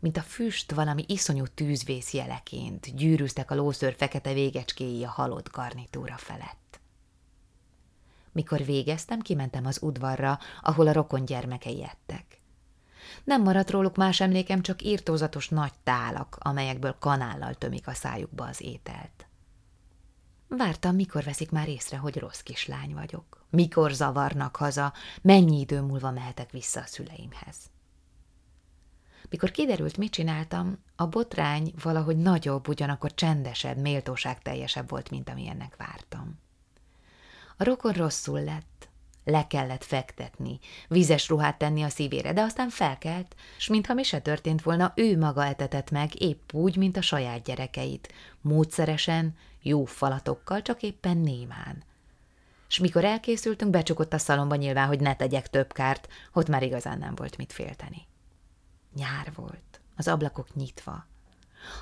Mint 0.00 0.16
a 0.16 0.22
füst 0.22 0.72
valami 0.72 1.04
iszonyú 1.08 1.46
tűzvész 1.46 2.12
jeleként 2.12 2.96
gyűrűztek 2.96 3.50
a 3.50 3.54
lószőr 3.54 3.94
fekete 3.96 4.32
végecskéi 4.32 5.04
a 5.04 5.10
halott 5.10 5.50
garnitúra 5.50 6.16
felett. 6.16 6.80
Mikor 8.32 8.64
végeztem, 8.64 9.20
kimentem 9.20 9.66
az 9.66 9.82
udvarra, 9.82 10.38
ahol 10.60 10.86
a 10.86 10.92
rokon 10.92 11.24
gyermekei 11.24 11.84
ettek. 11.84 12.40
Nem 13.24 13.42
maradt 13.42 13.70
róluk 13.70 13.96
más 13.96 14.20
emlékem, 14.20 14.62
csak 14.62 14.82
írtózatos 14.82 15.48
nagy 15.48 15.72
tálak, 15.84 16.36
amelyekből 16.40 16.96
kanállal 16.98 17.54
tömik 17.54 17.86
a 17.86 17.94
szájukba 17.94 18.46
az 18.46 18.62
ételt. 18.62 19.26
Vártam, 20.48 20.94
mikor 20.94 21.24
veszik 21.24 21.50
már 21.50 21.68
észre, 21.68 21.96
hogy 21.96 22.16
rossz 22.16 22.40
kislány 22.40 22.94
vagyok. 22.94 23.44
Mikor 23.50 23.92
zavarnak 23.92 24.56
haza, 24.56 24.92
mennyi 25.22 25.60
idő 25.60 25.80
múlva 25.80 26.10
mehetek 26.10 26.50
vissza 26.50 26.80
a 26.80 26.86
szüleimhez. 26.86 27.56
Mikor 29.30 29.50
kiderült, 29.50 29.96
mit 29.96 30.12
csináltam, 30.12 30.78
a 30.96 31.06
botrány 31.06 31.72
valahogy 31.82 32.16
nagyobb, 32.16 32.68
ugyanakkor 32.68 33.14
csendesebb, 33.14 33.76
méltóság 33.76 34.42
teljesebb 34.42 34.90
volt, 34.90 35.10
mint 35.10 35.28
amilyennek 35.28 35.76
vártam. 35.76 36.38
A 37.56 37.64
rokon 37.64 37.92
rosszul 37.92 38.44
lett, 38.44 38.88
le 39.24 39.46
kellett 39.46 39.84
fektetni, 39.84 40.58
vizes 40.88 41.28
ruhát 41.28 41.58
tenni 41.58 41.82
a 41.82 41.88
szívére, 41.88 42.32
de 42.32 42.40
aztán 42.40 42.68
felkelt, 42.68 43.34
s 43.58 43.68
mintha 43.68 43.94
mi 43.94 44.02
se 44.02 44.20
történt 44.20 44.62
volna, 44.62 44.92
ő 44.96 45.18
maga 45.18 45.44
etetett 45.44 45.90
meg, 45.90 46.22
épp 46.22 46.52
úgy, 46.52 46.76
mint 46.76 46.96
a 46.96 47.02
saját 47.02 47.42
gyerekeit, 47.42 48.12
módszeresen, 48.40 49.36
jó 49.62 49.84
falatokkal, 49.84 50.62
csak 50.62 50.82
éppen 50.82 51.16
némán. 51.16 51.84
S 52.68 52.78
mikor 52.78 53.04
elkészültünk, 53.04 53.70
becsukott 53.70 54.12
a 54.12 54.18
szalomba 54.18 54.54
nyilván, 54.54 54.86
hogy 54.86 55.00
ne 55.00 55.16
tegyek 55.16 55.50
több 55.50 55.72
kárt, 55.72 56.08
ott 56.32 56.48
már 56.48 56.62
igazán 56.62 56.98
nem 56.98 57.14
volt 57.14 57.36
mit 57.36 57.52
félteni. 57.52 58.08
Nyár 58.94 59.32
volt, 59.34 59.80
az 59.96 60.08
ablakok 60.08 60.54
nyitva. 60.54 61.06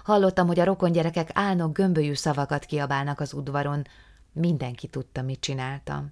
Hallottam, 0.04 0.46
hogy 0.46 0.58
a 0.58 0.64
rokon 0.64 0.92
gyerekek 0.92 1.30
álnok 1.32 1.72
gömbölyű 1.72 2.14
szavakat 2.14 2.64
kiabálnak 2.64 3.20
az 3.20 3.32
udvaron, 3.32 3.86
mindenki 4.32 4.86
tudta, 4.86 5.22
mit 5.22 5.40
csináltam. 5.40 6.10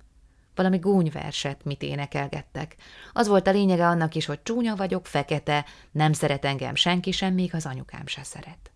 Valami 0.55 0.79
gúnyverset, 0.79 1.65
mit 1.65 1.83
énekelgettek. 1.83 2.77
Az 3.13 3.27
volt 3.29 3.47
a 3.47 3.51
lényege 3.51 3.87
annak 3.87 4.15
is, 4.15 4.27
hogy 4.27 4.43
csúnya 4.43 4.77
vagyok, 4.77 5.07
fekete, 5.07 5.65
nem 5.91 6.13
szeret 6.13 6.45
engem 6.45 6.75
senki 6.75 7.11
sem, 7.11 7.35
még 7.35 7.55
az 7.55 7.67
anyukám 7.67 8.07
se 8.07 8.23
szeret. 8.23 8.71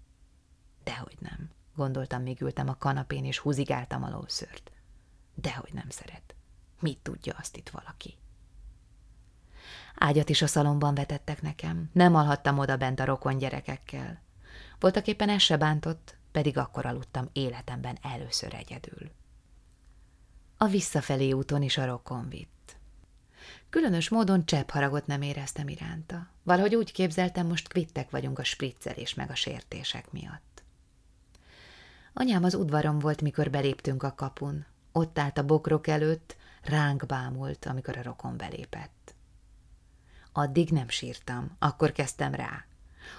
Dehogy 0.85 1.17
nem 1.19 1.51
gondoltam, 1.77 2.23
még 2.23 2.41
ültem 2.41 2.69
a 2.69 2.77
kanapén, 2.79 3.25
és 3.25 3.39
húzigáltam 3.39 4.03
a 4.03 4.11
lószőrt. 4.11 4.71
Dehogy 5.35 5.73
nem 5.73 5.89
szeret. 5.89 6.35
Mit 6.81 6.99
tudja 6.99 7.35
azt 7.39 7.57
itt 7.57 7.69
valaki? 7.69 8.19
Ágyat 10.03 10.29
is 10.29 10.43
a 10.43 10.47
szalomban 10.47 10.95
vetettek 10.95 11.43
nekem. 11.43 11.91
Nem 11.93 12.15
alhattam 12.15 12.59
oda 12.59 12.77
bent 12.77 13.01
a 13.01 13.05
rokon 13.05 13.39
gyerekekkel. 13.39 14.23
Voltak 14.79 15.07
éppen 15.07 15.29
ez 15.29 15.43
se 15.43 15.57
bántott, 15.57 16.17
pedig 16.33 16.59
akkor 16.59 16.87
aludtam 16.87 17.29
életemben 17.33 17.99
először 18.03 18.55
egyedül. 18.55 19.11
A 20.57 20.67
visszafelé 20.67 21.33
úton 21.33 21.63
is 21.63 21.79
a 21.79 21.87
rokon 21.87 22.29
vitt. 22.29 22.77
Különös 23.71 24.09
módon 24.09 24.47
csepp 24.47 24.71
haragot 24.71 25.07
nem 25.07 25.23
éreztem 25.23 25.69
iránta. 25.69 26.29
Valahogy 26.43 26.75
úgy 26.75 26.93
képzeltem, 26.93 27.47
most 27.47 27.69
kvittek 27.69 28.11
vagyunk 28.11 28.39
a 28.39 28.45
spriccelés 28.45 29.15
meg 29.15 29.31
a 29.31 29.35
sértések 29.35 30.13
miatt. 30.13 30.63
Anyám 32.13 32.45
az 32.45 32.55
udvaron 32.55 32.99
volt, 32.99 33.23
mikor 33.23 33.51
beléptünk 33.51 34.03
a 34.03 34.15
kapun. 34.15 34.67
Ott 34.93 35.19
állt 35.19 35.39
a 35.39 35.45
bokrok 35.45 35.87
előtt, 35.87 36.37
ránk 36.63 37.07
bámult, 37.07 37.67
amikor 37.67 37.97
a 37.97 38.03
rokon 38.03 38.37
belépett. 38.37 39.15
Addig 40.33 40.71
nem 40.71 40.89
sírtam, 40.89 41.57
akkor 41.59 41.93
kezdtem 41.93 42.35
rá. 42.35 42.65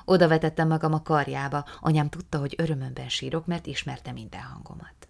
Oda 0.05 0.27
vetettem 0.27 0.67
magam 0.67 0.93
a 0.93 1.01
karjába, 1.01 1.65
anyám 1.79 2.09
tudta, 2.09 2.39
hogy 2.39 2.55
örömömben 2.57 3.09
sírok, 3.09 3.45
mert 3.45 3.65
ismerte 3.65 4.11
minden 4.11 4.41
hangomat. 4.41 5.07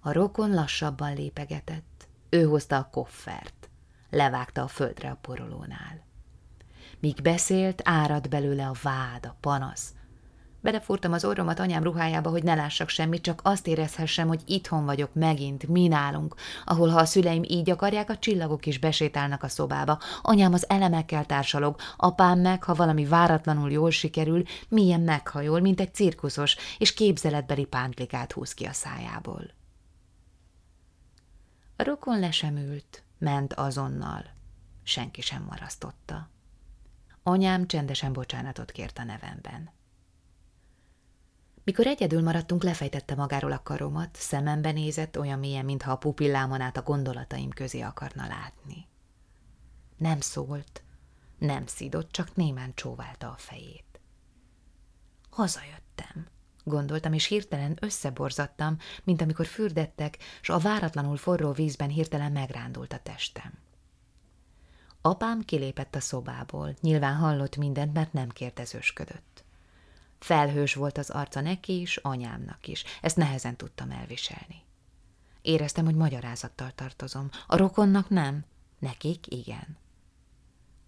A 0.00 0.12
rokon 0.12 0.54
lassabban 0.54 1.14
lépegetett, 1.14 2.08
ő 2.28 2.44
hozta 2.44 2.76
a 2.76 2.88
koffert, 2.92 3.68
levágta 4.10 4.62
a 4.62 4.68
földre 4.68 5.10
a 5.10 5.18
porolónál. 5.20 6.06
Míg 7.00 7.22
beszélt, 7.22 7.80
árad 7.84 8.28
belőle 8.28 8.66
a 8.66 8.74
vád, 8.82 9.26
a 9.26 9.36
panasz, 9.40 9.94
Belefúrtam 10.60 11.12
az 11.12 11.24
orromat 11.24 11.58
anyám 11.58 11.82
ruhájába, 11.82 12.30
hogy 12.30 12.42
ne 12.42 12.54
lássak 12.54 12.88
semmit, 12.88 13.22
csak 13.22 13.40
azt 13.44 13.66
érezhessem, 13.66 14.28
hogy 14.28 14.42
itthon 14.46 14.84
vagyok 14.84 15.14
megint, 15.14 15.68
mi 15.68 15.86
nálunk, 15.86 16.34
ahol 16.64 16.88
ha 16.88 16.98
a 16.98 17.04
szüleim 17.04 17.42
így 17.46 17.70
akarják, 17.70 18.10
a 18.10 18.18
csillagok 18.18 18.66
is 18.66 18.78
besétálnak 18.78 19.42
a 19.42 19.48
szobába. 19.48 19.98
Anyám 20.22 20.52
az 20.52 20.68
elemekkel 20.68 21.26
társalog, 21.26 21.76
apám 21.96 22.38
meg, 22.38 22.64
ha 22.64 22.74
valami 22.74 23.06
váratlanul 23.06 23.70
jól 23.70 23.90
sikerül, 23.90 24.42
milyen 24.68 25.00
meghajol, 25.00 25.60
mint 25.60 25.80
egy 25.80 25.94
cirkuszos, 25.94 26.56
és 26.78 26.94
képzeletbeli 26.94 27.64
pántlikát 27.64 28.32
húz 28.32 28.54
ki 28.54 28.64
a 28.64 28.72
szájából. 28.72 29.50
A 31.76 31.82
rokon 31.82 32.18
le 32.18 32.30
sem 32.30 32.56
ült, 32.56 33.02
ment 33.18 33.54
azonnal. 33.54 34.24
Senki 34.82 35.20
sem 35.20 35.42
marasztotta. 35.42 36.30
Anyám 37.22 37.66
csendesen 37.66 38.12
bocsánatot 38.12 38.70
kért 38.70 38.98
a 38.98 39.04
nevemben. 39.04 39.76
Mikor 41.68 41.86
egyedül 41.86 42.22
maradtunk, 42.22 42.62
lefejtette 42.62 43.14
magáról 43.14 43.52
a 43.52 43.62
karomat, 43.62 44.16
szemembe 44.16 44.72
nézett 44.72 45.18
olyan 45.18 45.38
mélyen, 45.38 45.64
mintha 45.64 45.92
a 45.92 45.96
pupillámon 45.96 46.60
át 46.60 46.76
a 46.76 46.82
gondolataim 46.82 47.50
közé 47.50 47.80
akarna 47.80 48.26
látni. 48.26 48.86
Nem 49.96 50.20
szólt, 50.20 50.82
nem 51.38 51.66
szidott, 51.66 52.12
csak 52.12 52.36
némán 52.36 52.74
csóválta 52.74 53.28
a 53.28 53.34
fejét. 53.36 54.00
Hazajöttem, 55.30 56.26
gondoltam, 56.64 57.12
és 57.12 57.26
hirtelen 57.26 57.76
összeborzattam, 57.80 58.76
mint 59.04 59.20
amikor 59.20 59.46
fürdettek, 59.46 60.18
s 60.40 60.48
a 60.48 60.58
váratlanul 60.58 61.16
forró 61.16 61.52
vízben 61.52 61.88
hirtelen 61.88 62.32
megrándult 62.32 62.92
a 62.92 62.98
testem. 63.02 63.58
Apám 65.00 65.40
kilépett 65.40 65.94
a 65.94 66.00
szobából, 66.00 66.74
nyilván 66.80 67.14
hallott 67.14 67.56
mindent, 67.56 67.92
mert 67.92 68.12
nem 68.12 68.28
kérdezősködött. 68.28 69.37
Felhős 70.18 70.74
volt 70.74 70.98
az 70.98 71.10
arca 71.10 71.40
neki 71.40 71.80
is, 71.80 71.96
anyámnak 71.96 72.66
is. 72.66 72.84
Ezt 73.00 73.16
nehezen 73.16 73.56
tudtam 73.56 73.90
elviselni. 73.90 74.62
Éreztem, 75.42 75.84
hogy 75.84 75.94
magyarázattal 75.94 76.72
tartozom. 76.74 77.30
A 77.46 77.56
rokonnak 77.56 78.08
nem, 78.08 78.44
nekik 78.78 79.26
igen. 79.26 79.76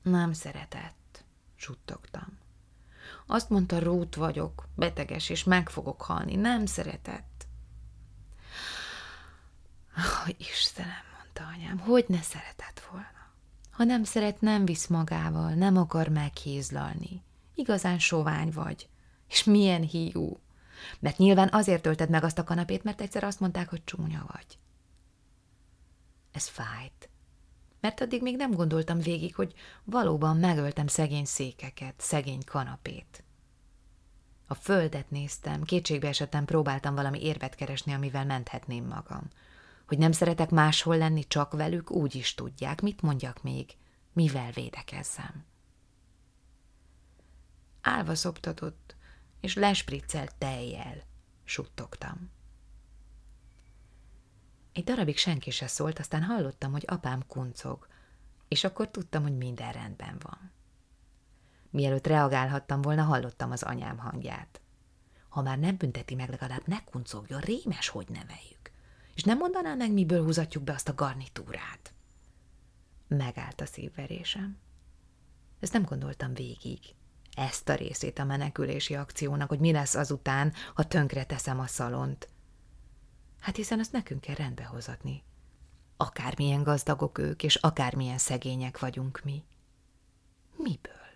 Nem 0.03 0.33
szeretett, 0.33 1.25
suttogtam. 1.57 2.39
Azt 3.27 3.51
mondta, 3.51 3.79
rút 3.79 4.15
vagyok, 4.15 4.69
beteges, 4.75 5.29
és 5.29 5.45
meg 5.45 5.69
fogok 5.69 6.03
halni. 6.03 6.35
Nem 6.35 6.67
szeretett. 6.67 7.47
Oh, 9.97 10.29
Istenem, 10.39 11.05
mondta 11.19 11.47
anyám, 11.55 11.79
hogy 11.79 12.05
ne 12.09 12.21
szeretett 12.21 12.81
volna. 12.91 13.09
Ha 13.71 13.85
nem 13.85 14.05
szeret, 14.05 14.41
nem 14.41 14.65
visz 14.65 14.87
magával, 14.87 15.51
nem 15.51 15.77
akar 15.77 16.09
meghízlalni. 16.09 17.23
Igazán 17.55 17.99
sovány 17.99 18.51
vagy. 18.51 18.90
És 19.31 19.45
milyen 19.45 19.83
hiú. 19.83 20.41
Mert 21.01 21.19
nyilván 21.19 21.49
azért 21.53 21.83
tölted 21.83 22.11
meg 22.11 22.25
azt 22.25 22.39
a 22.39 22.45
kanapét, 22.45 22.85
mert 22.85 23.01
egyszer 23.01 23.25
azt 23.25 23.41
mondták, 23.41 23.69
hogy 23.69 23.85
csúnya 23.85 24.27
vagy. 24.33 24.59
Ez 26.33 26.49
fájt. 26.49 27.09
Mert 27.81 28.01
addig 28.01 28.23
még 28.23 28.37
nem 28.37 28.51
gondoltam 28.51 28.99
végig, 28.99 29.35
hogy 29.35 29.55
valóban 29.85 30.37
megöltem 30.37 30.87
szegény 30.87 31.25
székeket, 31.25 31.95
szegény 31.99 32.45
kanapét. 32.45 33.25
A 34.47 34.55
földet 34.55 35.11
néztem, 35.11 35.63
kétségbe 35.63 36.09
esettem 36.09 36.45
próbáltam 36.45 36.95
valami 36.95 37.23
érvet 37.23 37.55
keresni, 37.55 37.93
amivel 37.93 38.25
menthetném 38.25 38.85
magam. 38.85 39.29
Hogy 39.87 39.99
nem 39.99 40.13
szeretek 40.13 40.51
máshol 40.51 40.97
lenni, 40.97 41.27
csak 41.27 41.53
velük, 41.53 41.91
úgy 41.91 42.15
is 42.15 42.35
tudják. 42.35 42.81
Mit 42.81 43.03
mondjak 43.03 43.43
még? 43.43 43.77
Mivel 44.13 44.51
védekezzem? 44.51 45.45
Álva 47.81 48.15
szoptatott, 48.15 48.97
és 49.41 49.55
lespriccelt 49.55 50.35
tejjel, 50.35 51.03
suttogtam. 51.45 52.31
Egy 54.73 54.85
darabig 54.85 55.17
senki 55.17 55.51
se 55.51 55.67
szólt, 55.67 55.99
aztán 55.99 56.23
hallottam, 56.23 56.73
hogy 56.73 56.85
apám 56.87 57.27
kuncog, 57.27 57.87
és 58.49 58.65
akkor 58.65 58.91
tudtam, 58.91 59.23
hogy 59.23 59.37
minden 59.37 59.73
rendben 59.73 60.17
van. 60.23 60.53
Mielőtt 61.71 62.07
reagálhattam 62.07 62.83
volna, 62.83 63.03
hallottam 63.03 63.51
az 63.51 63.63
anyám 63.63 63.99
hangját. 63.99 64.61
Ha 65.29 65.43
már 65.43 65.59
nem 65.59 65.77
bünteti 65.77 66.15
meg, 66.15 66.29
legalább 66.29 66.67
ne 66.67 66.85
kuncogjon, 66.85 67.41
rémes, 67.41 67.89
hogy 67.89 68.09
neveljük. 68.09 68.71
És 69.15 69.23
nem 69.23 69.39
mondaná 69.39 69.75
meg, 69.75 69.93
miből 69.93 70.25
húzatjuk 70.25 70.65
be 70.65 70.73
azt 70.73 70.89
a 70.89 70.95
garnitúrát. 70.95 71.93
Megállt 73.09 73.61
a 73.61 73.67
szívverésem. 73.67 74.59
Ezt 75.61 75.73
nem 75.73 75.83
gondoltam 75.83 76.35
végig. 76.35 76.95
Ezt 77.41 77.69
a 77.69 77.75
részét 77.75 78.19
a 78.19 78.25
menekülési 78.25 78.95
akciónak, 78.95 79.49
hogy 79.49 79.59
mi 79.59 79.73
lesz 79.73 79.95
azután, 79.95 80.53
ha 80.75 80.85
tönkre 80.85 81.25
teszem 81.25 81.61
a 81.61 81.67
szalont. 81.67 82.29
Hát 83.39 83.57
hiszen 83.57 83.79
azt 83.79 83.93
nekünk 83.93 84.21
kell 84.21 84.35
rendbehozatni. 84.35 85.23
Akármilyen 85.97 86.63
gazdagok 86.63 87.19
ők, 87.19 87.43
és 87.43 87.55
akármilyen 87.55 88.19
szegények 88.19 88.79
vagyunk 88.79 89.21
mi. 89.25 89.45
Miből? 90.57 91.13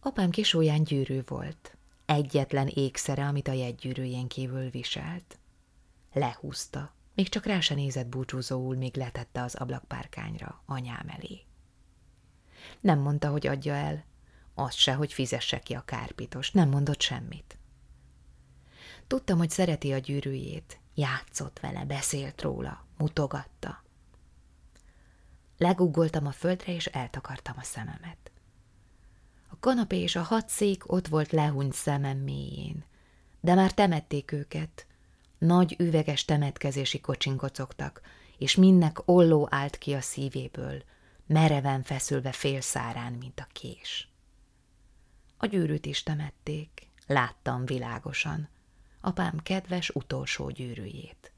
Apám 0.00 0.30
kisóján 0.30 0.84
gyűrű 0.84 1.22
volt. 1.26 1.76
Egyetlen 2.06 2.66
ékszere, 2.66 3.26
amit 3.26 3.48
a 3.48 3.52
jegygyűrűjén 3.52 4.28
kívül 4.28 4.70
viselt. 4.70 5.38
Lehúzta, 6.12 6.94
még 7.14 7.28
csak 7.28 7.46
rá 7.46 7.60
se 7.60 7.74
nézett 7.74 8.06
búcsúzóul, 8.06 8.76
míg 8.76 8.96
letette 8.96 9.42
az 9.42 9.54
ablakpárkányra, 9.54 10.62
anyám 10.66 11.08
elé. 11.08 11.44
Nem 12.80 12.98
mondta, 12.98 13.30
hogy 13.30 13.46
adja 13.46 13.74
el, 13.74 14.04
azt 14.54 14.76
se, 14.76 14.94
hogy 14.94 15.12
fizesse 15.12 15.58
ki 15.58 15.74
a 15.74 15.84
kárpitos, 15.84 16.50
nem 16.50 16.68
mondott 16.68 17.00
semmit. 17.00 17.58
Tudtam, 19.06 19.38
hogy 19.38 19.50
szereti 19.50 19.92
a 19.92 19.98
gyűrűjét, 19.98 20.78
játszott 20.94 21.60
vele, 21.60 21.84
beszélt 21.84 22.42
róla, 22.42 22.86
mutogatta. 22.98 23.82
Leguggoltam 25.58 26.26
a 26.26 26.30
földre, 26.30 26.74
és 26.74 26.86
eltakartam 26.86 27.54
a 27.58 27.62
szememet. 27.62 28.30
A 29.48 29.56
kanapé 29.60 30.00
és 30.00 30.16
a 30.16 30.22
hat 30.22 30.48
szék 30.48 30.92
ott 30.92 31.08
volt 31.08 31.32
lehunyt 31.32 31.72
szemem 31.72 32.18
mélyén, 32.18 32.84
de 33.40 33.54
már 33.54 33.74
temették 33.74 34.32
őket. 34.32 34.86
Nagy 35.38 35.76
üveges 35.78 36.24
temetkezési 36.24 37.00
kocsin 37.00 37.36
kocogtak, 37.36 38.00
és 38.38 38.54
mindnek 38.54 38.98
olló 39.04 39.48
állt 39.50 39.78
ki 39.78 39.92
a 39.92 40.00
szívéből, 40.00 40.82
mereven 41.26 41.82
feszülve 41.82 42.32
félszárán, 42.32 43.12
mint 43.12 43.40
a 43.40 43.46
kés. 43.52 44.08
A 45.36 45.46
gyűrűt 45.46 45.86
is 45.86 46.02
temették, 46.02 46.88
láttam 47.06 47.64
világosan, 47.64 48.48
apám 49.00 49.38
kedves 49.38 49.90
utolsó 49.90 50.50
gyűrűjét. 50.50 51.32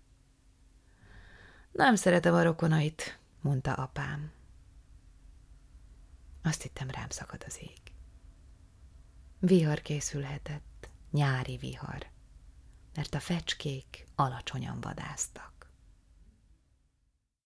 Nem 1.73 1.95
szeretem 1.95 2.35
a 2.35 2.43
rokonait, 2.43 3.19
mondta 3.41 3.73
apám. 3.73 4.33
Azt 6.43 6.63
hittem 6.63 6.91
rám 6.91 7.09
szakad 7.09 7.45
az 7.47 7.59
ég. 7.61 7.81
Vihar 9.39 9.81
készülhetett, 9.81 10.89
nyári 11.11 11.57
vihar, 11.57 12.07
mert 12.95 13.15
a 13.15 13.21
fecskék 13.21 14.07
alacsonyan 14.15 14.81
vadáztak. 14.81 15.56